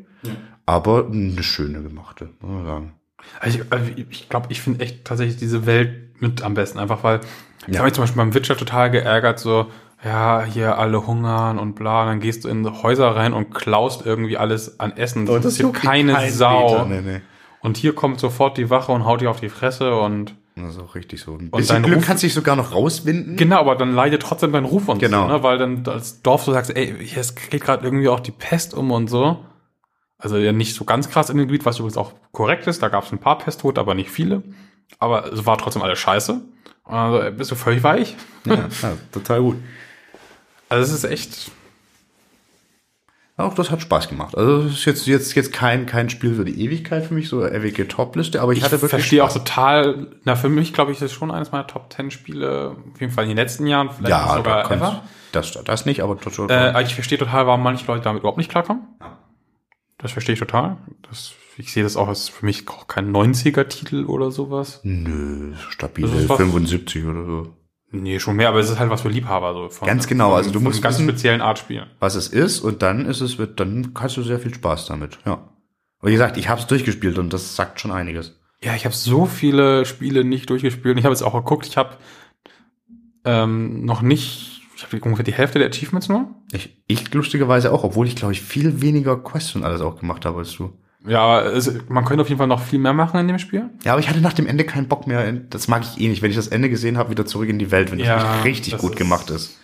[0.66, 2.92] aber eine schöne gemachte, muss man sagen.
[3.40, 7.02] Also ich glaube, ich, glaub, ich finde echt tatsächlich diese Welt mit am besten, einfach
[7.04, 7.20] weil
[7.66, 7.80] ich Ja.
[7.80, 9.70] habe mich zum Beispiel beim Witcher total geärgert, so,
[10.05, 14.36] ja, hier alle hungern und bla, dann gehst du in Häuser rein und klaust irgendwie
[14.38, 15.26] alles an Essen.
[15.26, 16.84] Das interessiert juckt keine keinen Sau.
[16.86, 17.03] Meter.
[17.03, 17.20] Nee, nee.
[17.61, 20.80] Und hier kommt sofort die Wache und haut dir auf die Fresse und Das ist
[20.80, 21.34] auch richtig so.
[21.36, 23.36] Ein Und dein Glück Ruf- kannst dich sogar noch rauswinden.
[23.36, 25.26] Genau, aber dann leidet trotzdem dein Ruf und Genau.
[25.28, 25.42] so, ne?
[25.42, 28.72] weil dann als Dorf so sagst, ey, hier es geht gerade irgendwie auch die Pest
[28.72, 29.44] um und so.
[30.16, 32.82] Also ja nicht so ganz krass in dem Gebiet, was übrigens auch korrekt ist.
[32.82, 34.42] Da gab es ein paar Pesttote, aber nicht viele.
[34.98, 36.40] Aber es war trotzdem alles scheiße.
[36.84, 38.16] Also bist du völlig weich.
[38.46, 39.57] Ja, ja, total gut.
[40.70, 41.50] Also es ist echt.
[43.36, 44.36] Auch das hat Spaß gemacht.
[44.36, 47.40] Also das ist jetzt, jetzt, jetzt kein, kein Spiel für die Ewigkeit für mich, so
[47.40, 49.44] eine ewige Top-Liste, aber ich, Ich hatte wirklich verstehe auch Spaß.
[49.44, 50.08] total.
[50.24, 52.76] Na, für mich glaube ich, das ist schon eines meiner Top 10 Spiele.
[52.92, 53.88] Auf jeden Fall in den letzten Jahren.
[53.90, 55.02] Vielleicht ja, sogar da ever.
[55.32, 56.74] das, das nicht, aber total.
[56.76, 58.82] Äh, ich verstehe total, warum manche Leute damit überhaupt nicht klarkommen.
[59.00, 59.18] Ja.
[59.96, 60.76] Das verstehe ich total.
[61.08, 64.80] Das, ich sehe das auch als für mich auch kein 90er-Titel oder sowas.
[64.82, 67.56] Nö, stabile Das ist was- 75 oder so.
[67.93, 69.53] Nee, schon mehr, aber es ist halt was für Liebhaber.
[69.53, 71.86] So von, Ganz genau, von, also du von musst einem ganz wissen- speziellen Art spielen.
[71.99, 75.18] Was es ist und dann ist es, wird, dann hast du sehr viel Spaß damit,
[75.26, 75.49] ja.
[75.99, 78.38] Aber wie gesagt, ich habe es durchgespielt und das sagt schon einiges.
[78.62, 80.99] Ja, ich habe so viele Spiele nicht durchgespielt.
[80.99, 81.97] Ich habe jetzt auch geguckt, ich habe
[83.24, 86.28] ähm, noch nicht, ich habe ungefähr die Hälfte der Achievements nur.
[86.53, 90.24] Ich, ich lustigerweise auch, obwohl ich glaube ich viel weniger Quests und alles auch gemacht
[90.24, 90.72] habe als du.
[91.07, 93.70] Ja, es, man könnte auf jeden Fall noch viel mehr machen in dem Spiel.
[93.84, 95.32] Ja, aber ich hatte nach dem Ende keinen Bock mehr.
[95.32, 97.70] Das mag ich eh nicht, wenn ich das Ende gesehen habe, wieder zurück in die
[97.70, 99.59] Welt, wenn Ja, das nicht richtig das gut ist- gemacht ist.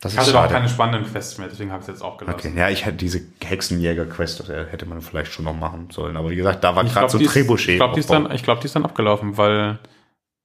[0.00, 2.36] Das Ich hatte doch keine spannenden Quests mehr, deswegen habe ich es jetzt auch gelassen.
[2.48, 6.16] Okay, ja, ich hätte diese Hexenjäger-Quest, das hätte man vielleicht schon noch machen sollen.
[6.16, 7.68] Aber wie gesagt, da war gerade glaube, so Trebuchet.
[7.68, 9.78] ich glaub, die, ist dann- ich glaub, die ist dann abgelaufen, weil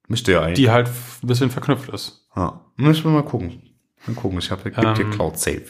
[0.07, 0.57] Müsste ja eigentlich.
[0.59, 0.87] die halt
[1.23, 2.27] ein bisschen verknüpft ist.
[2.35, 2.61] Ja.
[2.75, 3.63] Müssen wir mal gucken.
[4.05, 5.63] Mal gucken, ich habe gibt Ähm, dir Cloud Save.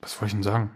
[0.00, 0.70] Was wollte ich denn sagen?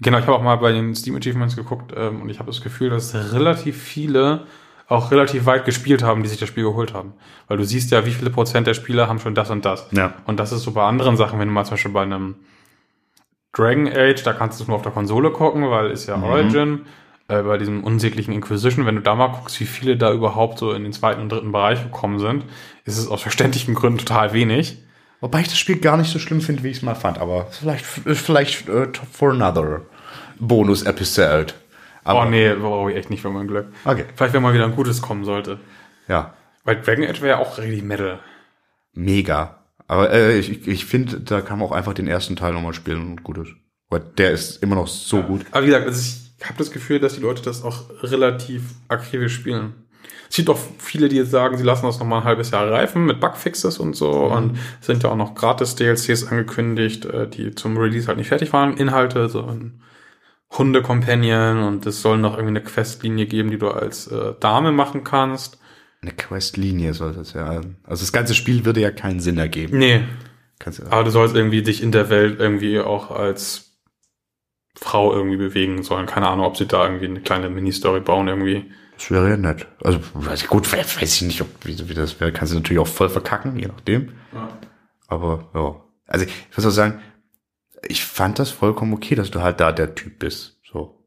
[0.00, 2.60] Genau, ich habe auch mal bei den Steam Achievements geguckt ähm, und ich habe das
[2.60, 4.46] Gefühl, dass relativ viele
[4.88, 7.14] auch relativ weit gespielt haben, die sich das Spiel geholt haben.
[7.48, 9.88] Weil du siehst ja, wie viele Prozent der Spieler haben schon das und das.
[9.92, 10.14] Ja.
[10.26, 12.36] Und das ist so bei anderen Sachen, wenn du mal zum Beispiel bei einem
[13.52, 16.86] Dragon Age, da kannst du es nur auf der Konsole gucken, weil ist ja Origin.
[17.28, 20.72] Äh, bei diesem unsäglichen Inquisition, wenn du da mal guckst, wie viele da überhaupt so
[20.72, 22.44] in den zweiten und dritten Bereich gekommen sind,
[22.84, 24.82] ist es aus verständlichen Gründen total wenig.
[25.22, 27.18] Wobei ich das Spiel gar nicht so schlimm finde, wie ich es mal fand.
[27.18, 29.82] Aber vielleicht, vielleicht äh, for another
[30.40, 31.54] Bonus-Episode.
[32.04, 33.68] Aber oh nee, brauche ich echt nicht für mein Glück.
[33.84, 34.04] Okay.
[34.16, 35.60] Vielleicht, wenn mal wieder ein gutes kommen sollte.
[36.08, 38.18] Ja, Weil Dragon Age wäre ja auch richtig Metal.
[38.92, 39.58] mega.
[39.86, 43.02] Aber äh, ich, ich finde, da kann man auch einfach den ersten Teil nochmal spielen
[43.12, 43.52] und gut ist.
[43.90, 45.44] Weil der ist immer noch so gut.
[45.52, 49.34] Aber wie gesagt, also ich habe das Gefühl, dass die Leute das auch relativ akribisch
[49.34, 49.74] spielen.
[50.32, 52.66] Es gibt auch viele, die jetzt sagen, sie lassen das noch mal ein halbes Jahr
[52.70, 54.10] reifen mit Bugfixes und so.
[54.10, 58.28] Und es sind ja auch noch gratis DLCs angekündigt, äh, die zum Release halt nicht
[58.28, 58.78] fertig waren.
[58.78, 59.82] Inhalte, so ein
[60.56, 65.04] Hunde-Companion und es soll noch irgendwie eine Questlinie geben, die du als äh, Dame machen
[65.04, 65.58] kannst.
[66.00, 67.60] Eine Questlinie sollte es ja.
[67.84, 69.76] Also das ganze Spiel würde ja keinen Sinn ergeben.
[69.76, 70.02] Nee,
[70.58, 73.76] Kannst du, aber du sollst irgendwie dich in der Welt irgendwie auch als
[74.76, 76.06] Frau irgendwie bewegen sollen.
[76.06, 78.72] Keine Ahnung, ob sie da irgendwie eine kleine Mini-Story bauen irgendwie.
[78.96, 79.66] Das wäre ja nett.
[79.82, 82.32] Also weiß ich, gut, weiß ich nicht, ob wie, wie das wäre.
[82.32, 84.10] Kannst du natürlich auch voll verkacken, je nachdem.
[85.08, 85.76] Aber ja.
[86.06, 87.00] Also ich muss auch sagen,
[87.86, 90.58] ich fand das vollkommen okay, dass du halt da der Typ bist.
[90.70, 91.04] So.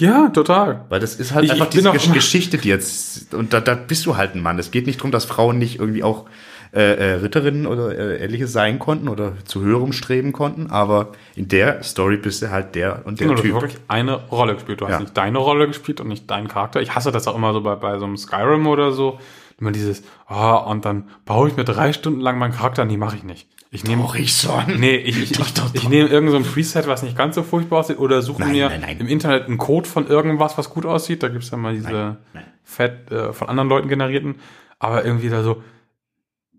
[0.00, 0.86] Ja, total.
[0.88, 3.74] Weil das ist halt Ich- einfach ich diese Gesch Geschichte, die jetzt, und da, da
[3.74, 4.58] bist du halt ein Mann.
[4.58, 6.26] Es geht nicht darum, dass Frauen nicht irgendwie auch
[6.72, 11.48] äh, äh, Ritterinnen oder äh, ähnliches sein konnten oder zu höherem streben konnten, aber in
[11.48, 13.62] der Story bist du halt der und der Genau, du hast Typ.
[13.62, 14.80] wirklich eine Rolle gespielt.
[14.80, 15.00] Du hast Ja.
[15.00, 16.80] nicht deine Rolle gespielt und nicht deinen Charakter.
[16.80, 19.18] Ich hasse das auch immer so bei, bei so einem Skyrim oder so.
[19.58, 22.84] Immer dieses, ah, und dann baue ich mir drei Stunden lang meinen Charakter.
[22.84, 23.48] Nee, mache ich nicht.
[23.70, 24.78] Ich nehme, Horizont.
[24.78, 25.88] nee, ich, ich, Doch, ich, doch, ich doch.
[25.88, 28.68] nehme irgend so ein Preset, was nicht ganz so furchtbar aussieht, oder suche Nein, mir
[28.68, 28.96] nein, nein.
[29.00, 31.22] im Internet einen Code von irgendwas, was gut aussieht.
[31.22, 32.18] Da gibt's ja mal diese.
[32.64, 34.36] Fett äh, von anderen Leuten generierten.
[34.78, 35.62] Aber irgendwie da so,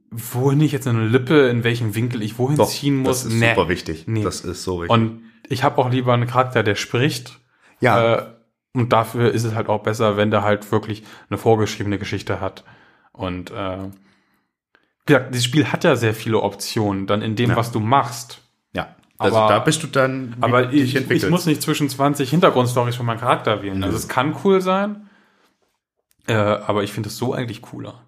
[0.09, 3.23] wohin ich jetzt eine Lippe, in welchem Winkel ich wohin Doch, ziehen muss.
[3.23, 3.49] das ist Nee.
[3.53, 4.05] super wichtig.
[4.07, 4.23] Nee.
[4.23, 4.91] Das ist so wichtig.
[4.91, 7.39] Und ich habe auch lieber einen Charakter, der spricht.
[7.79, 8.25] ja, Äh,
[8.73, 12.63] und dafür ist es halt auch besser, wenn der halt wirklich eine vorgeschriebene Geschichte hat.
[13.11, 17.55] Und äh, wie gesagt, dieses Spiel hat ja sehr viele Optionen, dann in dem, Ja.
[17.55, 18.41] was du machst.
[18.73, 18.95] ja.
[19.19, 23.07] Also aber- da bist du dann, Aber ich, ich muss nicht zwischen 20 Hintergrundstories von
[23.07, 23.83] meinem Charakter wählen.
[23.83, 25.09] Also es kann cool sein,
[26.27, 28.03] äh, aber ich finde es so eigentlich cooler.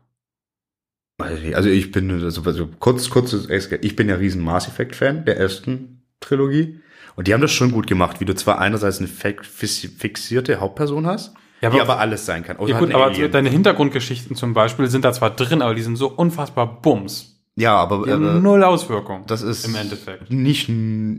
[1.20, 3.48] Also ich bin, also, also kurz, kurzes,
[3.82, 6.80] ich bin ja riesen Mass Effect Fan der ersten Trilogie.
[7.16, 10.60] Und die haben das schon gut gemacht, wie du zwar einerseits eine fix- fix- fixierte
[10.62, 12.56] Hauptperson hast, Ja, die aber- aber alles sein kann.
[12.66, 15.82] Ja halt gut, ein aber deine Hintergrundgeschichten zum Beispiel sind da zwar drin, aber die
[15.82, 17.39] sind so unfassbar bums.
[17.60, 19.24] Ja, aber äh, null Auswirkung.
[19.28, 20.32] das ist im Endeffekt.
[20.32, 20.70] nicht,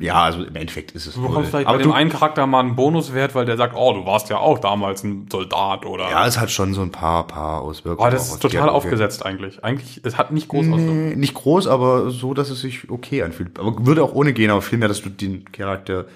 [0.01, 2.47] ja, also im Endeffekt ist es Du bekommst vielleicht aber bei dem du, einen Charakter
[2.47, 6.11] mal einen Bonuswert, weil der sagt, oh, du warst ja auch damals ein Soldat oder.
[6.11, 8.09] ja, es hat schon so ein paar, paar Auswirkungen.
[8.09, 8.72] oh, das ist total Dialoge.
[8.72, 9.62] aufgesetzt eigentlich.
[9.62, 11.09] Eigentlich, es hat nicht groß Auswirkungen.
[11.11, 13.59] Nee, nicht groß, aber so, dass es sich okay anfühlt.
[13.59, 16.07] Aber würde auch ohne gehen, aber vielmehr, dass du den Charakter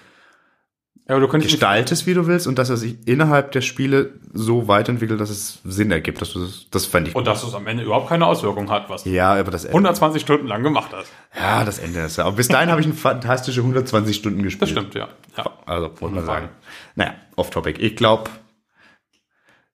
[1.06, 4.68] Ja, aber du gestaltest, wie du willst, und dass er sich innerhalb der Spiele so
[4.68, 6.22] weiterentwickelt, dass es Sinn ergibt.
[6.22, 8.88] Dass du das, das fände ich und dass es am Ende überhaupt keine Auswirkung hat,
[8.88, 9.74] was du Ja, aber das Ende.
[9.74, 11.12] 120 Stunden lang gemacht hast.
[11.38, 12.24] Ja, das Ende ist ja.
[12.24, 14.62] Aber bis dahin habe ich eine fantastische 120 Stunden gespielt.
[14.62, 15.08] Das stimmt, ja.
[15.36, 15.44] ja.
[15.66, 16.48] Also, muss man sagen.
[16.94, 17.82] Naja, off-topic.
[17.82, 18.30] Ich glaube,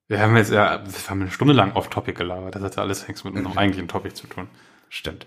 [0.08, 2.56] Wir haben jetzt ja, wir haben eine Stunde lang off-Topic gelabert.
[2.56, 4.48] Das hat ja alles nichts mit unserem eigentlichen Topic zu tun.
[4.88, 5.26] stimmt.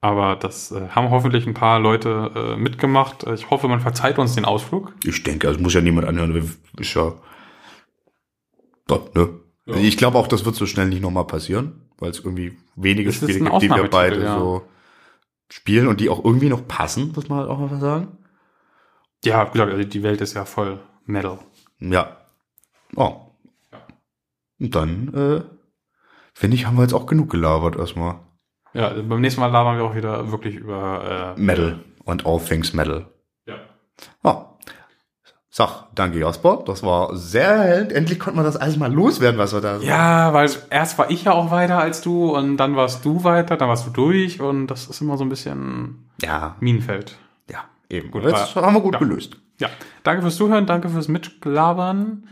[0.00, 3.26] Aber das äh, haben hoffentlich ein paar Leute äh, mitgemacht.
[3.34, 4.94] Ich hoffe, man verzeiht uns den Ausflug.
[5.04, 6.56] Ich denke, also muss ja niemand anhören.
[6.78, 7.14] Ist ja.
[8.86, 9.30] Doch, ne?
[9.66, 9.74] Ja.
[9.74, 13.10] Also ich glaube auch, das wird so schnell nicht nochmal passieren, weil es irgendwie wenige
[13.10, 14.38] Das Spiele gibt, die wir beide ja.
[14.38, 14.62] so
[15.50, 18.18] spielen und die auch irgendwie noch passen, muss man halt auch mal sagen.
[19.24, 21.38] Ja, wie gesagt, also die Welt ist ja voll Metal.
[21.80, 22.16] Ja.
[22.94, 23.16] Oh.
[24.60, 25.42] Und dann, äh,
[26.34, 28.20] finde ich, haben wir jetzt auch genug gelabert erstmal.
[28.74, 32.72] Ja, beim nächsten Mal labern wir auch wieder wirklich über äh, Metal und all things
[32.72, 33.06] Metal.
[33.46, 33.56] Ja.
[34.22, 34.44] Oh.
[35.50, 36.62] Sag, danke Jasper.
[36.66, 37.90] Das war sehr hell.
[37.92, 41.24] Endlich konnte man das alles mal loswerden, was wir da Ja, weil erst war ich
[41.24, 44.68] ja auch weiter als du und dann warst du weiter, dann warst du durch und
[44.68, 47.16] das ist immer so ein bisschen Ja, Minenfeld.
[47.50, 48.10] ja, eben.
[48.12, 48.98] Gut, aber- haben wir gut ja.
[49.00, 49.36] gelöst.
[49.58, 49.68] Ja,
[50.04, 52.28] danke fürs Zuhören, danke fürs Mitglabern.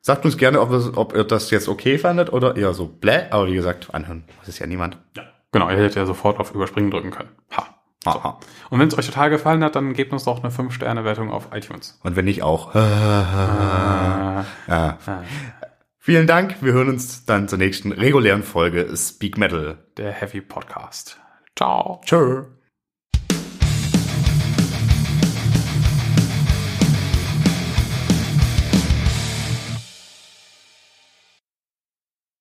[0.00, 3.26] Sagt uns gerne, ob, es, ob ihr das jetzt okay fandet oder eher so bläh.
[3.30, 4.24] Aber wie gesagt, anhören.
[4.40, 4.98] Das ist ja niemand.
[5.16, 5.22] Ja.
[5.52, 7.30] Genau, ihr hättet ja sofort auf Überspringen drücken können.
[7.56, 7.66] Ha.
[8.04, 8.40] Aha.
[8.70, 12.00] Und wenn es euch total gefallen hat, dann gebt uns doch eine 5-Sterne-Wertung auf iTunes.
[12.02, 12.74] Und wenn nicht auch.
[12.74, 14.44] ja.
[15.98, 16.56] Vielen Dank.
[16.62, 19.78] Wir hören uns dann zur nächsten regulären Folge Speak Metal.
[19.98, 21.20] Der Heavy Podcast.
[21.54, 22.00] Ciao.
[22.04, 22.46] Tschö.